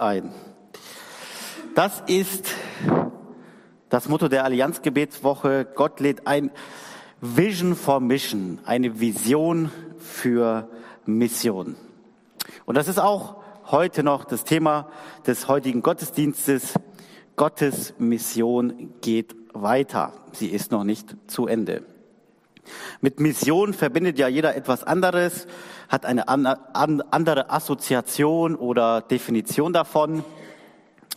ein. 0.00 0.32
Das 1.74 2.02
ist 2.06 2.48
das 3.88 4.08
Motto 4.08 4.28
der 4.28 4.44
Allianzgebetswoche. 4.44 5.66
Gott 5.74 6.00
lädt 6.00 6.26
ein 6.26 6.50
Vision 7.20 7.74
for 7.74 8.00
Mission, 8.00 8.60
eine 8.64 9.00
Vision 9.00 9.70
für 9.98 10.68
Mission. 11.06 11.76
Und 12.64 12.76
das 12.76 12.88
ist 12.88 12.98
auch 12.98 13.36
heute 13.66 14.02
noch 14.02 14.24
das 14.24 14.44
Thema 14.44 14.88
des 15.26 15.48
heutigen 15.48 15.82
Gottesdienstes. 15.82 16.74
Gottes 17.36 17.94
Mission 17.98 18.94
geht 19.00 19.36
weiter. 19.52 20.12
Sie 20.32 20.48
ist 20.48 20.72
noch 20.72 20.84
nicht 20.84 21.16
zu 21.26 21.46
Ende. 21.46 21.84
Mit 23.00 23.20
Mission 23.20 23.74
verbindet 23.74 24.18
ja 24.18 24.28
jeder 24.28 24.56
etwas 24.56 24.84
anderes, 24.84 25.46
hat 25.88 26.06
eine 26.06 26.28
andere 26.28 27.50
Assoziation 27.50 28.54
oder 28.54 29.00
Definition 29.00 29.72
davon. 29.72 30.24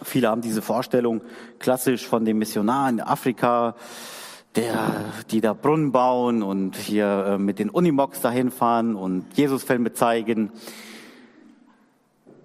Viele 0.04 0.30
haben 0.30 0.42
diese 0.42 0.62
Vorstellung 0.62 1.22
klassisch 1.60 2.08
von 2.08 2.26
dem 2.26 2.40
Missionar 2.40 2.90
in 2.90 3.02
Afrika, 3.02 3.76
der, 4.56 5.06
die 5.30 5.42
da 5.42 5.54
Brunnen 5.54 5.92
bauen 5.92 6.44
und 6.44 6.76
hier 6.76 7.26
äh, 7.26 7.38
mit 7.38 7.60
den 7.60 7.70
Unimogs 7.70 8.20
dahin 8.22 8.52
fahren 8.52 8.96
und 8.96 9.38
Jesusfilme 9.38 9.94
zeigen. 9.94 10.52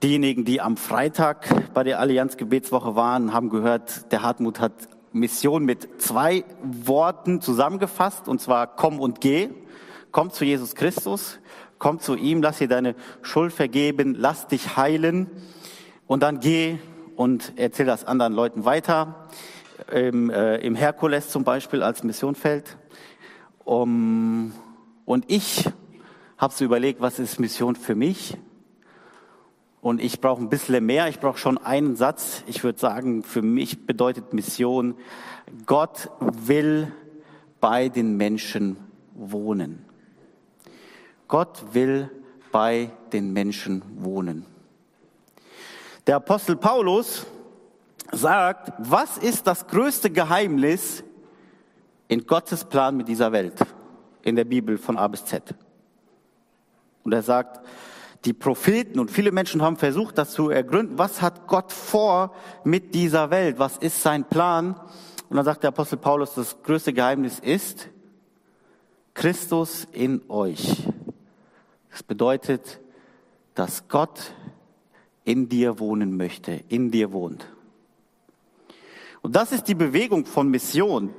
Diejenigen, 0.02 0.44
die 0.44 0.60
am 0.60 0.76
Freitag 0.76 1.72
bei 1.72 1.82
der 1.82 1.98
Allianz 1.98 2.36
Gebetswoche 2.36 2.94
waren, 2.94 3.32
haben 3.32 3.48
gehört, 3.48 4.12
der 4.12 4.22
Hartmut 4.22 4.60
hat 4.60 4.72
Mission 5.18 5.64
mit 5.64 6.00
zwei 6.00 6.44
Worten 6.62 7.40
zusammengefasst, 7.40 8.28
und 8.28 8.40
zwar 8.40 8.66
komm 8.76 9.00
und 9.00 9.20
geh. 9.20 9.48
Komm 10.12 10.30
zu 10.30 10.44
Jesus 10.44 10.74
Christus, 10.74 11.38
komm 11.78 11.98
zu 11.98 12.14
ihm, 12.14 12.42
lass 12.42 12.58
dir 12.58 12.68
deine 12.68 12.94
Schuld 13.22 13.52
vergeben, 13.52 14.14
lass 14.16 14.46
dich 14.46 14.76
heilen 14.76 15.28
und 16.06 16.22
dann 16.22 16.40
geh 16.40 16.78
und 17.16 17.52
erzähl 17.56 17.86
das 17.86 18.04
anderen 18.04 18.32
Leuten 18.32 18.64
weiter. 18.64 19.28
Im, 19.92 20.30
äh, 20.30 20.56
im 20.58 20.74
Herkules 20.74 21.28
zum 21.28 21.44
Beispiel 21.44 21.82
als 21.82 22.02
Missionfeld. 22.02 22.76
Um, 23.64 24.52
und 25.04 25.24
ich 25.28 25.64
habe 26.38 26.54
so 26.54 26.64
überlegt, 26.64 27.00
was 27.00 27.18
ist 27.18 27.38
Mission 27.40 27.76
für 27.76 27.94
mich? 27.94 28.36
Und 29.86 30.02
ich 30.02 30.20
brauche 30.20 30.42
ein 30.42 30.48
bisschen 30.48 30.84
mehr. 30.84 31.06
Ich 31.06 31.20
brauche 31.20 31.38
schon 31.38 31.58
einen 31.58 31.94
Satz. 31.94 32.42
Ich 32.48 32.64
würde 32.64 32.76
sagen, 32.76 33.22
für 33.22 33.40
mich 33.40 33.86
bedeutet 33.86 34.32
Mission, 34.32 34.96
Gott 35.64 36.10
will 36.18 36.92
bei 37.60 37.88
den 37.88 38.16
Menschen 38.16 38.78
wohnen. 39.14 39.84
Gott 41.28 41.72
will 41.72 42.10
bei 42.50 42.90
den 43.12 43.32
Menschen 43.32 43.80
wohnen. 43.98 44.44
Der 46.08 46.16
Apostel 46.16 46.56
Paulus 46.56 47.24
sagt, 48.10 48.72
was 48.78 49.18
ist 49.18 49.46
das 49.46 49.68
größte 49.68 50.10
Geheimnis 50.10 51.04
in 52.08 52.26
Gottes 52.26 52.64
Plan 52.64 52.96
mit 52.96 53.06
dieser 53.06 53.30
Welt? 53.30 53.64
In 54.22 54.34
der 54.34 54.46
Bibel 54.46 54.78
von 54.78 54.96
A 54.96 55.06
bis 55.06 55.24
Z. 55.24 55.54
Und 57.04 57.12
er 57.12 57.22
sagt, 57.22 57.60
die 58.24 58.32
Propheten 58.32 58.98
und 58.98 59.10
viele 59.10 59.32
Menschen 59.32 59.62
haben 59.62 59.76
versucht, 59.76 60.18
das 60.18 60.32
zu 60.32 60.50
ergründen. 60.50 60.98
Was 60.98 61.22
hat 61.22 61.46
Gott 61.46 61.72
vor 61.72 62.34
mit 62.64 62.94
dieser 62.94 63.30
Welt? 63.30 63.58
Was 63.58 63.76
ist 63.76 64.02
sein 64.02 64.24
Plan? 64.24 64.80
Und 65.28 65.36
dann 65.36 65.44
sagt 65.44 65.62
der 65.62 65.68
Apostel 65.68 65.96
Paulus, 65.96 66.34
das 66.34 66.62
größte 66.62 66.92
Geheimnis 66.92 67.38
ist 67.38 67.88
Christus 69.14 69.86
in 69.92 70.22
euch. 70.28 70.86
Das 71.90 72.02
bedeutet, 72.02 72.80
dass 73.54 73.88
Gott 73.88 74.34
in 75.24 75.48
dir 75.48 75.78
wohnen 75.78 76.16
möchte, 76.16 76.60
in 76.68 76.90
dir 76.90 77.12
wohnt. 77.12 77.46
Und 79.22 79.34
das 79.34 79.50
ist 79.50 79.64
die 79.66 79.74
Bewegung 79.74 80.24
von 80.24 80.48
Mission. 80.48 81.12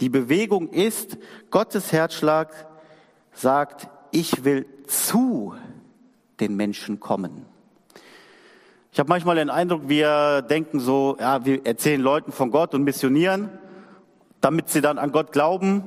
Die 0.00 0.10
Bewegung 0.10 0.68
ist, 0.68 1.16
Gottes 1.50 1.92
Herzschlag 1.92 2.52
sagt, 3.32 3.88
ich 4.10 4.44
will 4.44 4.66
zu 4.86 5.54
den 6.40 6.56
Menschen 6.56 7.00
kommen. 7.00 7.46
Ich 8.92 9.00
habe 9.00 9.08
manchmal 9.08 9.36
den 9.36 9.50
Eindruck, 9.50 9.88
wir 9.88 10.42
denken 10.42 10.78
so, 10.78 11.16
ja, 11.18 11.44
wir 11.44 11.66
erzählen 11.66 12.00
Leuten 12.00 12.30
von 12.30 12.50
Gott 12.50 12.74
und 12.74 12.84
missionieren, 12.84 13.50
damit 14.40 14.68
sie 14.68 14.80
dann 14.80 14.98
an 14.98 15.10
Gott 15.10 15.32
glauben 15.32 15.82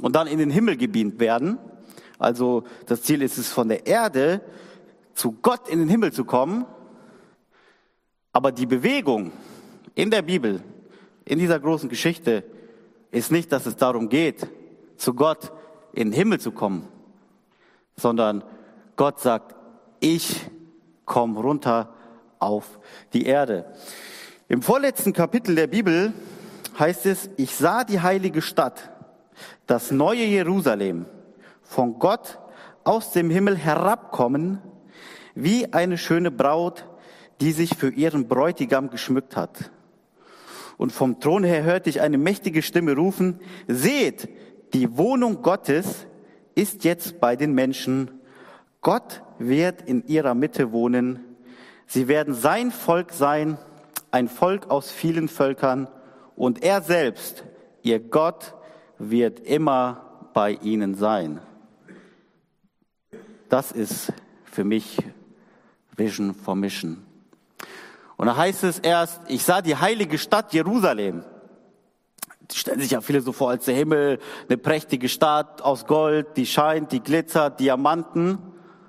und 0.00 0.14
dann 0.14 0.28
in 0.28 0.38
den 0.38 0.50
Himmel 0.50 0.76
gebeamt 0.76 1.18
werden. 1.18 1.58
Also 2.18 2.62
das 2.86 3.02
Ziel 3.02 3.20
ist 3.20 3.36
es, 3.36 3.48
von 3.48 3.68
der 3.68 3.86
Erde 3.86 4.42
zu 5.14 5.32
Gott 5.32 5.68
in 5.68 5.80
den 5.80 5.88
Himmel 5.88 6.12
zu 6.12 6.24
kommen. 6.24 6.64
Aber 8.32 8.52
die 8.52 8.66
Bewegung 8.66 9.32
in 9.94 10.10
der 10.10 10.22
Bibel, 10.22 10.62
in 11.24 11.38
dieser 11.38 11.58
großen 11.58 11.88
Geschichte, 11.88 12.44
ist 13.10 13.32
nicht, 13.32 13.50
dass 13.50 13.66
es 13.66 13.76
darum 13.76 14.08
geht, 14.08 14.46
zu 14.96 15.14
Gott 15.14 15.52
in 15.92 16.10
den 16.10 16.16
Himmel 16.16 16.38
zu 16.38 16.52
kommen, 16.52 16.88
sondern 17.96 18.44
Gott 18.96 19.20
sagt, 19.20 19.56
ich 20.02 20.40
komme 21.04 21.40
runter 21.40 21.94
auf 22.38 22.80
die 23.12 23.24
Erde. 23.24 23.66
Im 24.48 24.60
vorletzten 24.60 25.12
Kapitel 25.12 25.54
der 25.54 25.68
Bibel 25.68 26.12
heißt 26.78 27.06
es, 27.06 27.30
ich 27.36 27.54
sah 27.54 27.84
die 27.84 28.00
heilige 28.00 28.42
Stadt, 28.42 28.90
das 29.66 29.90
neue 29.90 30.24
Jerusalem, 30.24 31.06
von 31.62 31.98
Gott 31.98 32.38
aus 32.84 33.12
dem 33.12 33.30
Himmel 33.30 33.56
herabkommen, 33.56 34.58
wie 35.34 35.72
eine 35.72 35.96
schöne 35.96 36.30
Braut, 36.30 36.86
die 37.40 37.52
sich 37.52 37.76
für 37.76 37.90
ihren 37.90 38.28
Bräutigam 38.28 38.90
geschmückt 38.90 39.36
hat. 39.36 39.70
Und 40.76 40.90
vom 40.92 41.20
Thron 41.20 41.44
her 41.44 41.62
hörte 41.62 41.88
ich 41.88 42.00
eine 42.00 42.18
mächtige 42.18 42.62
Stimme 42.62 42.94
rufen, 42.96 43.40
seht, 43.68 44.28
die 44.74 44.96
Wohnung 44.98 45.42
Gottes 45.42 46.06
ist 46.54 46.84
jetzt 46.84 47.20
bei 47.20 47.36
den 47.36 47.52
Menschen. 47.52 48.10
Gott 48.80 49.22
wird 49.48 49.82
in 49.82 50.06
ihrer 50.06 50.34
Mitte 50.34 50.72
wohnen. 50.72 51.20
Sie 51.86 52.08
werden 52.08 52.34
sein 52.34 52.70
Volk 52.70 53.12
sein, 53.12 53.58
ein 54.10 54.28
Volk 54.28 54.70
aus 54.70 54.90
vielen 54.90 55.28
Völkern, 55.28 55.88
und 56.34 56.62
er 56.62 56.82
selbst, 56.82 57.44
ihr 57.82 58.00
Gott, 58.00 58.54
wird 58.98 59.40
immer 59.40 60.28
bei 60.32 60.52
ihnen 60.62 60.94
sein. 60.94 61.40
Das 63.48 63.70
ist 63.70 64.12
für 64.44 64.64
mich 64.64 64.98
Vision 65.96 66.34
for 66.34 66.54
Mission. 66.54 67.04
Und 68.16 68.26
da 68.26 68.36
heißt 68.36 68.64
es 68.64 68.78
erst, 68.78 69.20
ich 69.28 69.44
sah 69.44 69.60
die 69.60 69.76
heilige 69.76 70.16
Stadt 70.16 70.52
Jerusalem. 70.54 71.24
Die 72.50 72.56
stellen 72.56 72.80
sich 72.80 72.92
ja 72.92 73.00
viele 73.00 73.20
so 73.20 73.32
vor 73.32 73.50
als 73.50 73.64
der 73.64 73.74
Himmel, 73.74 74.18
eine 74.48 74.58
prächtige 74.58 75.08
Stadt 75.08 75.62
aus 75.62 75.86
Gold, 75.86 76.36
die 76.36 76.46
scheint, 76.46 76.92
die 76.92 77.00
glitzert, 77.00 77.60
Diamanten. 77.60 78.38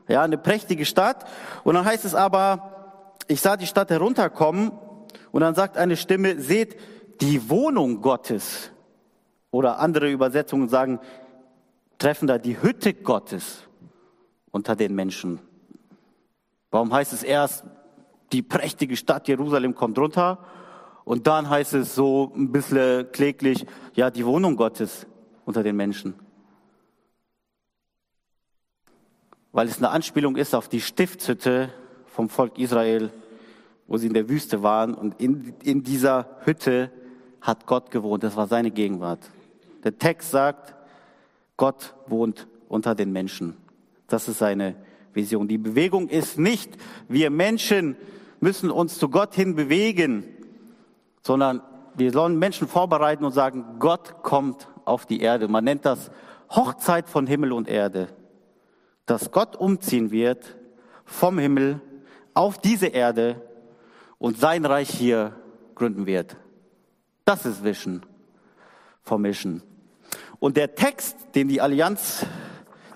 Ja, 0.07 0.21
eine 0.21 0.37
prächtige 0.37 0.85
Stadt. 0.85 1.25
Und 1.63 1.75
dann 1.75 1.85
heißt 1.85 2.05
es 2.05 2.15
aber, 2.15 3.15
ich 3.27 3.41
sah 3.41 3.57
die 3.57 3.67
Stadt 3.67 3.89
herunterkommen 3.89 4.71
und 5.31 5.41
dann 5.41 5.55
sagt 5.55 5.77
eine 5.77 5.97
Stimme, 5.97 6.39
seht 6.39 6.77
die 7.21 7.49
Wohnung 7.49 8.01
Gottes. 8.01 8.71
Oder 9.51 9.79
andere 9.79 10.09
Übersetzungen 10.09 10.67
sagen, 10.67 10.99
treffen 11.99 12.27
da 12.27 12.37
die 12.37 12.61
Hütte 12.61 12.93
Gottes 12.93 13.63
unter 14.51 14.75
den 14.75 14.95
Menschen. 14.95 15.39
Warum 16.71 16.91
heißt 16.91 17.13
es 17.13 17.23
erst, 17.23 17.63
die 18.31 18.41
prächtige 18.41 18.97
Stadt 18.97 19.27
Jerusalem 19.27 19.75
kommt 19.75 19.97
runter 19.99 20.39
und 21.05 21.27
dann 21.27 21.49
heißt 21.49 21.73
es 21.75 21.93
so 21.93 22.31
ein 22.35 22.51
bisschen 22.51 23.11
kläglich, 23.11 23.65
ja, 23.93 24.09
die 24.09 24.25
Wohnung 24.25 24.55
Gottes 24.55 25.05
unter 25.45 25.61
den 25.61 25.75
Menschen. 25.75 26.15
Weil 29.53 29.67
es 29.67 29.77
eine 29.77 29.91
Anspielung 29.91 30.35
ist 30.35 30.55
auf 30.55 30.67
die 30.67 30.81
Stiftshütte 30.81 31.69
vom 32.07 32.27
Volk 32.27 32.57
Israel, 32.57 33.11
wo 33.87 33.97
sie 33.97 34.07
in 34.07 34.13
der 34.13 34.27
Wüste 34.27 34.63
waren. 34.63 34.95
Und 34.95 35.21
in, 35.21 35.53
in 35.63 35.83
dieser 35.83 36.27
Hütte 36.43 36.91
hat 37.39 37.67
Gott 37.67 37.91
gewohnt. 37.91 38.23
Das 38.23 38.35
war 38.35 38.47
seine 38.47 38.71
Gegenwart. 38.71 39.19
Der 39.83 39.97
Text 39.97 40.31
sagt, 40.31 40.75
Gott 41.55 41.93
wohnt 42.07 42.47
unter 42.67 42.95
den 42.95 43.11
Menschen. 43.11 43.55
Das 44.07 44.27
ist 44.27 44.39
seine 44.39 44.75
Vision. 45.13 45.47
Die 45.47 45.59
Bewegung 45.59 46.09
ist 46.09 46.39
nicht, 46.39 46.75
wir 47.07 47.29
Menschen 47.29 47.95
müssen 48.39 48.71
uns 48.71 48.97
zu 48.97 49.07
Gott 49.07 49.35
hin 49.35 49.55
bewegen, 49.55 50.23
sondern 51.21 51.61
wir 51.95 52.11
sollen 52.11 52.39
Menschen 52.39 52.67
vorbereiten 52.67 53.23
und 53.23 53.33
sagen, 53.33 53.75
Gott 53.77 54.23
kommt 54.23 54.67
auf 54.83 55.05
die 55.05 55.21
Erde. 55.21 55.47
Man 55.47 55.63
nennt 55.63 55.85
das 55.85 56.09
Hochzeit 56.49 57.07
von 57.07 57.27
Himmel 57.27 57.51
und 57.51 57.67
Erde 57.67 58.07
dass 59.05 59.31
Gott 59.31 59.55
umziehen 59.55 60.11
wird 60.11 60.55
vom 61.05 61.37
Himmel 61.37 61.81
auf 62.33 62.57
diese 62.57 62.87
Erde 62.87 63.41
und 64.17 64.39
sein 64.39 64.65
Reich 64.65 64.89
hier 64.89 65.35
gründen 65.75 66.05
wird. 66.05 66.37
Das 67.25 67.45
ist 67.45 67.63
Vision 67.63 68.05
vom 69.01 69.21
Mission. 69.21 69.61
Und 70.39 70.57
der 70.57 70.75
Text, 70.75 71.15
den 71.35 71.47
die 71.47 71.61
Allianz, 71.61 72.25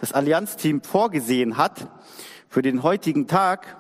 das 0.02 0.14
Allianzteam 0.14 0.82
vorgesehen 0.82 1.58
hat 1.58 1.88
für 2.50 2.62
den 2.62 2.84
heutigen 2.84 3.28
Tag, 3.28 3.78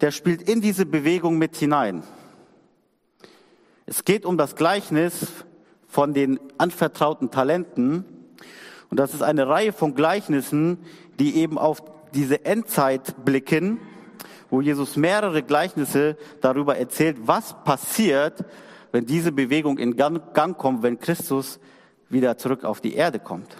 der 0.00 0.10
spielt 0.10 0.42
in 0.42 0.60
diese 0.60 0.86
Bewegung 0.86 1.38
mit 1.38 1.56
hinein. 1.56 2.02
Es 3.86 4.04
geht 4.04 4.24
um 4.24 4.36
das 4.36 4.56
Gleichnis 4.56 5.44
von 5.86 6.12
den 6.12 6.38
anvertrauten 6.58 7.30
Talenten. 7.30 8.04
Und 8.90 8.98
das 8.98 9.14
ist 9.14 9.22
eine 9.22 9.48
Reihe 9.48 9.72
von 9.72 9.94
Gleichnissen, 9.94 10.78
die 11.18 11.36
eben 11.36 11.58
auf 11.58 11.82
diese 12.14 12.44
Endzeit 12.44 13.24
blicken, 13.24 13.80
wo 14.50 14.60
Jesus 14.60 14.96
mehrere 14.96 15.42
Gleichnisse 15.42 16.16
darüber 16.40 16.76
erzählt, 16.76 17.16
was 17.20 17.54
passiert, 17.64 18.44
wenn 18.92 19.06
diese 19.06 19.32
Bewegung 19.32 19.78
in 19.78 19.96
Gang 19.96 20.56
kommt, 20.56 20.82
wenn 20.82 20.98
Christus 20.98 21.58
wieder 22.08 22.38
zurück 22.38 22.64
auf 22.64 22.80
die 22.80 22.94
Erde 22.94 23.18
kommt. 23.18 23.56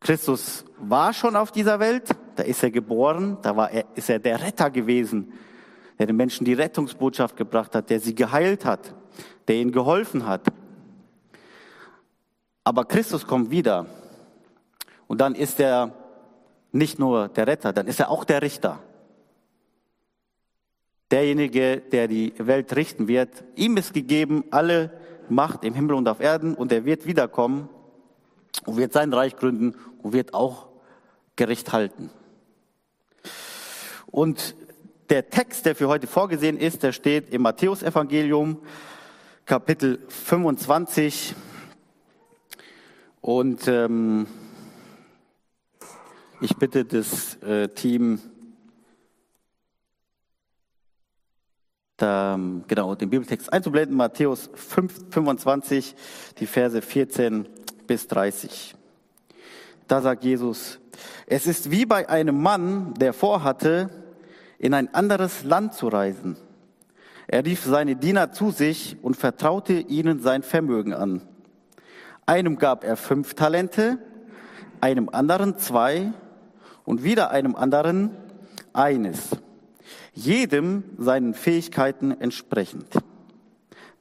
Christus 0.00 0.64
war 0.78 1.12
schon 1.12 1.36
auf 1.36 1.50
dieser 1.50 1.80
Welt, 1.80 2.10
da 2.36 2.42
ist 2.42 2.62
er 2.62 2.70
geboren, 2.70 3.38
da 3.42 3.56
war 3.56 3.70
er, 3.70 3.84
ist 3.94 4.10
er 4.10 4.18
der 4.18 4.42
Retter 4.42 4.70
gewesen, 4.70 5.32
der 5.98 6.06
den 6.06 6.16
Menschen 6.16 6.44
die 6.44 6.52
Rettungsbotschaft 6.52 7.36
gebracht 7.36 7.74
hat, 7.74 7.90
der 7.90 8.00
sie 8.00 8.14
geheilt 8.14 8.64
hat, 8.64 8.94
der 9.48 9.56
ihnen 9.56 9.72
geholfen 9.72 10.26
hat. 10.26 10.46
Aber 12.64 12.84
Christus 12.84 13.26
kommt 13.26 13.50
wieder 13.50 13.86
und 15.06 15.20
dann 15.20 15.34
ist 15.34 15.60
er 15.60 15.92
nicht 16.72 16.98
nur 16.98 17.28
der 17.28 17.46
Retter, 17.46 17.72
dann 17.72 17.86
ist 17.86 18.00
er 18.00 18.10
auch 18.10 18.24
der 18.24 18.42
Richter. 18.42 18.80
Derjenige, 21.10 21.80
der 21.80 22.08
die 22.08 22.34
Welt 22.38 22.74
richten 22.74 23.06
wird. 23.06 23.44
Ihm 23.54 23.76
ist 23.76 23.94
gegeben 23.94 24.44
alle 24.50 24.90
Macht 25.28 25.64
im 25.64 25.74
Himmel 25.74 25.94
und 25.94 26.08
auf 26.08 26.20
Erden 26.20 26.54
und 26.54 26.72
er 26.72 26.84
wird 26.84 27.06
wiederkommen 27.06 27.68
und 28.66 28.76
wird 28.76 28.92
sein 28.92 29.12
Reich 29.12 29.36
gründen 29.36 29.74
und 30.02 30.12
wird 30.12 30.34
auch 30.34 30.68
Gericht 31.36 31.72
halten. 31.72 32.10
Und 34.06 34.54
der 35.10 35.28
Text, 35.28 35.66
der 35.66 35.74
für 35.74 35.88
heute 35.88 36.06
vorgesehen 36.06 36.56
ist, 36.56 36.82
der 36.82 36.92
steht 36.92 37.32
im 37.32 37.42
Matthäusevangelium, 37.42 38.60
Kapitel 39.44 39.98
25. 40.08 41.34
Und 43.20 43.68
ähm, 43.68 44.26
ich 46.40 46.56
bitte 46.56 46.84
das 46.84 47.36
äh, 47.42 47.68
Team, 47.68 48.20
da, 51.96 52.38
genau, 52.66 52.94
den 52.94 53.10
Bibeltext 53.10 53.52
einzublenden, 53.52 53.96
Matthäus 53.96 54.50
5, 54.54 55.06
25, 55.10 55.94
die 56.38 56.46
Verse 56.46 56.82
14 56.82 57.46
bis 57.86 58.08
30. 58.08 58.74
Da 59.86 60.00
sagt 60.00 60.24
Jesus, 60.24 60.80
es 61.26 61.46
ist 61.46 61.70
wie 61.70 61.86
bei 61.86 62.08
einem 62.08 62.40
Mann, 62.40 62.94
der 62.94 63.12
vorhatte, 63.12 63.90
in 64.58 64.74
ein 64.74 64.92
anderes 64.94 65.44
Land 65.44 65.74
zu 65.74 65.88
reisen. 65.88 66.36
Er 67.26 67.44
rief 67.44 67.62
seine 67.64 67.96
Diener 67.96 68.32
zu 68.32 68.50
sich 68.50 68.96
und 69.02 69.16
vertraute 69.16 69.74
ihnen 69.74 70.20
sein 70.20 70.42
Vermögen 70.42 70.92
an. 70.92 71.22
Einem 72.26 72.58
gab 72.58 72.84
er 72.84 72.96
fünf 72.96 73.34
Talente, 73.34 73.98
einem 74.80 75.08
anderen 75.10 75.58
zwei 75.58 76.12
und 76.84 77.02
wieder 77.02 77.30
einem 77.30 77.56
anderen 77.56 78.10
eines. 78.72 79.30
Jedem 80.12 80.84
seinen 80.98 81.34
Fähigkeiten 81.34 82.18
entsprechend. 82.20 82.86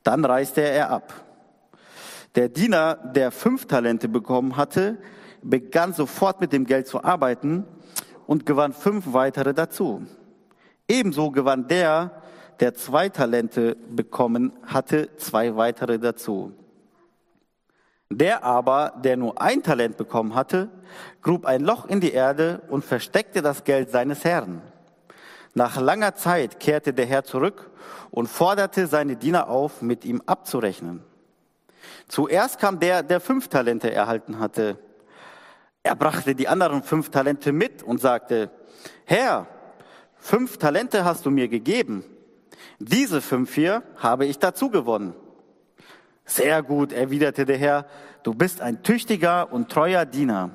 Dann 0.04 0.26
reiste 0.26 0.62
er 0.62 0.92
ab. 0.92 1.14
Der 2.36 2.50
Diener, 2.50 2.96
der 2.96 3.32
fünf 3.32 3.66
Talente 3.68 4.10
bekommen 4.10 4.58
hatte, 4.58 4.98
begann 5.42 5.94
sofort 5.94 6.42
mit 6.42 6.54
dem 6.54 6.66
Geld 6.66 6.88
zu 6.88 7.04
arbeiten 7.04 7.66
und 8.28 8.46
gewann 8.46 8.74
fünf 8.74 9.14
weitere 9.14 9.54
dazu. 9.54 10.06
Ebenso 10.88 11.32
gewann 11.32 11.68
der, 11.68 12.12
der 12.60 12.74
zwei 12.74 13.10
Talente 13.10 13.76
bekommen 13.90 14.54
hatte, 14.64 15.10
zwei 15.18 15.56
weitere 15.56 16.00
dazu. 16.00 16.54
Der 18.18 18.44
aber, 18.44 18.94
der 19.04 19.18
nur 19.18 19.42
ein 19.42 19.64
Talent 19.64 19.98
bekommen 19.98 20.36
hatte, 20.36 20.70
grub 21.22 21.46
ein 21.46 21.62
Loch 21.62 21.86
in 21.86 22.00
die 22.00 22.12
Erde 22.12 22.62
und 22.70 22.86
versteckte 22.86 23.42
das 23.42 23.64
Geld 23.64 23.90
seines 23.90 24.24
Herrn. 24.24 24.62
Nach 25.56 25.80
langer 25.80 26.14
Zeit 26.16 26.60
kehrte 26.60 26.94
der 26.94 27.06
Herr 27.08 27.24
zurück 27.24 27.72
und 28.12 28.28
forderte 28.28 28.86
seine 28.86 29.16
Diener 29.16 29.50
auf, 29.50 29.82
mit 29.82 30.06
ihm 30.06 30.22
abzurechnen. 30.28 31.04
Zuerst 32.08 32.60
kam 32.60 32.80
der, 32.80 33.02
der 33.02 33.20
fünf 33.20 33.48
Talente 33.48 33.92
erhalten 33.92 34.40
hatte. 34.40 34.78
Er 35.82 35.96
brachte 35.96 36.36
die 36.36 36.48
anderen 36.48 36.84
fünf 36.84 37.10
Talente 37.10 37.52
mit 37.52 37.82
und 37.82 38.00
sagte, 38.00 38.52
Herr, 39.06 39.48
fünf 40.18 40.58
Talente 40.58 41.04
hast 41.04 41.26
du 41.26 41.32
mir 41.32 41.48
gegeben. 41.48 42.04
Diese 42.80 43.22
fünf 43.22 43.56
hier 43.56 43.82
habe 43.98 44.26
ich 44.26 44.38
dazu 44.38 44.70
gewonnen. 44.70 45.16
Sehr 46.26 46.64
gut, 46.64 46.94
erwiderte 46.94 47.46
der 47.46 47.58
Herr, 47.58 47.86
du 48.24 48.34
bist 48.34 48.62
ein 48.62 48.82
tüchtiger 48.84 49.52
und 49.52 49.70
treuer 49.70 50.06
Diener. 50.06 50.52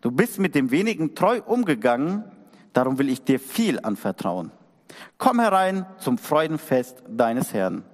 Du 0.00 0.10
bist 0.10 0.38
mit 0.38 0.54
dem 0.54 0.70
wenigen 0.70 1.14
treu 1.14 1.40
umgegangen, 1.44 2.24
darum 2.72 2.98
will 2.98 3.08
ich 3.08 3.24
dir 3.24 3.40
viel 3.40 3.80
anvertrauen. 3.80 4.52
Komm 5.16 5.40
herein 5.40 5.86
zum 5.98 6.18
Freudenfest 6.18 7.02
deines 7.08 7.52
Herrn. 7.54 7.84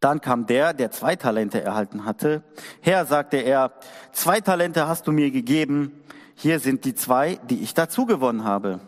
Dann 0.00 0.22
kam 0.22 0.46
der, 0.46 0.72
der 0.72 0.90
zwei 0.90 1.14
Talente 1.14 1.62
erhalten 1.62 2.06
hatte. 2.06 2.42
Herr, 2.80 3.04
sagte 3.04 3.36
er, 3.36 3.72
zwei 4.12 4.40
Talente 4.40 4.88
hast 4.88 5.06
du 5.06 5.12
mir 5.12 5.30
gegeben. 5.30 5.92
Hier 6.34 6.58
sind 6.58 6.86
die 6.86 6.94
zwei, 6.94 7.38
die 7.50 7.62
ich 7.62 7.74
dazu 7.74 8.06
gewonnen 8.06 8.44
habe. 8.44 8.80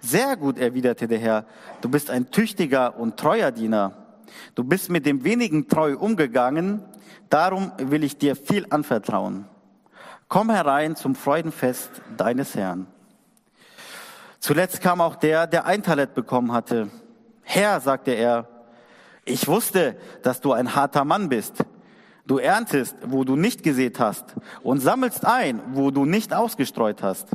Sehr 0.00 0.36
gut, 0.36 0.58
erwiderte 0.58 1.08
der 1.08 1.18
Herr. 1.18 1.44
Du 1.82 1.90
bist 1.90 2.08
ein 2.08 2.30
tüchtiger 2.30 2.98
und 2.98 3.18
treuer 3.18 3.50
Diener. 3.50 3.99
Du 4.54 4.64
bist 4.64 4.90
mit 4.90 5.06
dem 5.06 5.24
wenigen 5.24 5.68
treu 5.68 5.96
umgegangen. 5.96 6.82
Darum 7.28 7.72
will 7.78 8.04
ich 8.04 8.18
dir 8.18 8.36
viel 8.36 8.66
anvertrauen. 8.70 9.46
Komm 10.28 10.50
herein 10.50 10.96
zum 10.96 11.14
Freudenfest 11.14 11.90
deines 12.16 12.54
Herrn. 12.54 12.86
Zuletzt 14.38 14.80
kam 14.80 15.00
auch 15.00 15.16
der, 15.16 15.46
der 15.46 15.66
ein 15.66 15.82
Talent 15.82 16.14
bekommen 16.14 16.52
hatte. 16.52 16.88
Herr, 17.42 17.80
sagte 17.80 18.12
er, 18.12 18.48
ich 19.24 19.46
wusste, 19.48 19.96
dass 20.22 20.40
du 20.40 20.52
ein 20.52 20.74
harter 20.74 21.04
Mann 21.04 21.28
bist. 21.28 21.64
Du 22.26 22.38
erntest, 22.38 22.96
wo 23.06 23.24
du 23.24 23.36
nicht 23.36 23.62
gesät 23.62 23.98
hast 23.98 24.36
und 24.62 24.78
sammelst 24.78 25.26
ein, 25.26 25.60
wo 25.72 25.90
du 25.90 26.04
nicht 26.04 26.32
ausgestreut 26.32 27.02
hast. 27.02 27.28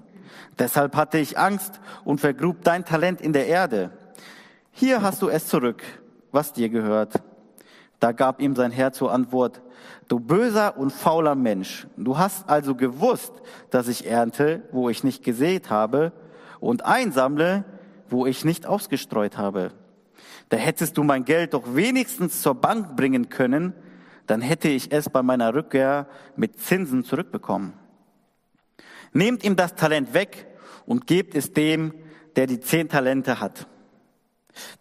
Deshalb 0.58 0.96
hatte 0.96 1.18
ich 1.18 1.38
Angst 1.38 1.80
und 2.06 2.22
vergrub 2.22 2.64
dein 2.64 2.86
Talent 2.86 3.22
in 3.22 3.34
der 3.34 3.48
Erde. 3.48 3.92
Hier 4.72 5.02
hast 5.02 5.22
du 5.22 5.30
es 5.30 5.48
zurück, 5.48 5.84
was 6.36 6.54
dir 6.54 6.70
gehört. 6.70 7.24
Da 8.00 8.12
gab 8.12 8.40
ihm 8.40 8.56
sein 8.56 8.72
Herr 8.72 8.94
zur 8.94 9.12
Antwort, 9.12 9.64
du 10.08 10.20
böser 10.20 10.78
und 10.78 10.92
fauler 10.92 11.34
Mensch, 11.34 11.88
du 11.98 12.18
hast 12.18 12.48
also 12.48 12.76
gewusst, 12.76 13.34
dass 13.72 13.88
ich 13.88 14.06
ernte, 14.06 14.62
wo 14.72 14.90
ich 14.90 15.04
nicht 15.04 15.24
gesät 15.24 15.72
habe, 15.72 16.12
und 16.60 16.86
einsammle, 16.86 17.64
wo 18.10 18.26
ich 18.26 18.46
nicht 18.46 18.66
ausgestreut 18.66 19.38
habe. 19.38 19.72
Da 20.50 20.58
hättest 20.58 20.98
du 20.98 21.04
mein 21.04 21.26
Geld 21.26 21.54
doch 21.54 21.76
wenigstens 21.76 22.42
zur 22.42 22.56
Bank 22.56 22.96
bringen 22.96 23.30
können, 23.30 23.74
dann 24.28 24.42
hätte 24.42 24.68
ich 24.68 24.92
es 24.92 25.10
bei 25.10 25.24
meiner 25.24 25.54
Rückkehr 25.54 26.08
mit 26.36 26.60
Zinsen 26.60 27.04
zurückbekommen. 27.04 27.74
Nehmt 29.14 29.44
ihm 29.44 29.56
das 29.56 29.76
Talent 29.76 30.14
weg 30.14 30.48
und 30.86 31.08
gebt 31.08 31.36
es 31.36 31.54
dem, 31.54 31.94
der 32.36 32.48
die 32.48 32.60
zehn 32.60 32.90
Talente 32.90 33.40
hat. 33.40 33.68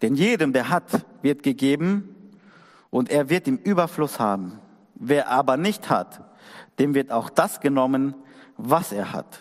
Denn 0.01 0.15
jedem, 0.15 0.53
der 0.53 0.69
hat, 0.69 1.05
wird 1.25 1.43
gegeben 1.43 2.15
und 2.89 3.09
er 3.09 3.29
wird 3.29 3.49
im 3.49 3.57
Überfluss 3.57 4.19
haben. 4.19 4.61
Wer 4.93 5.29
aber 5.29 5.57
nicht 5.57 5.89
hat, 5.89 6.21
dem 6.79 6.93
wird 6.93 7.11
auch 7.11 7.29
das 7.29 7.59
genommen, 7.59 8.15
was 8.55 8.93
er 8.93 9.11
hat. 9.11 9.39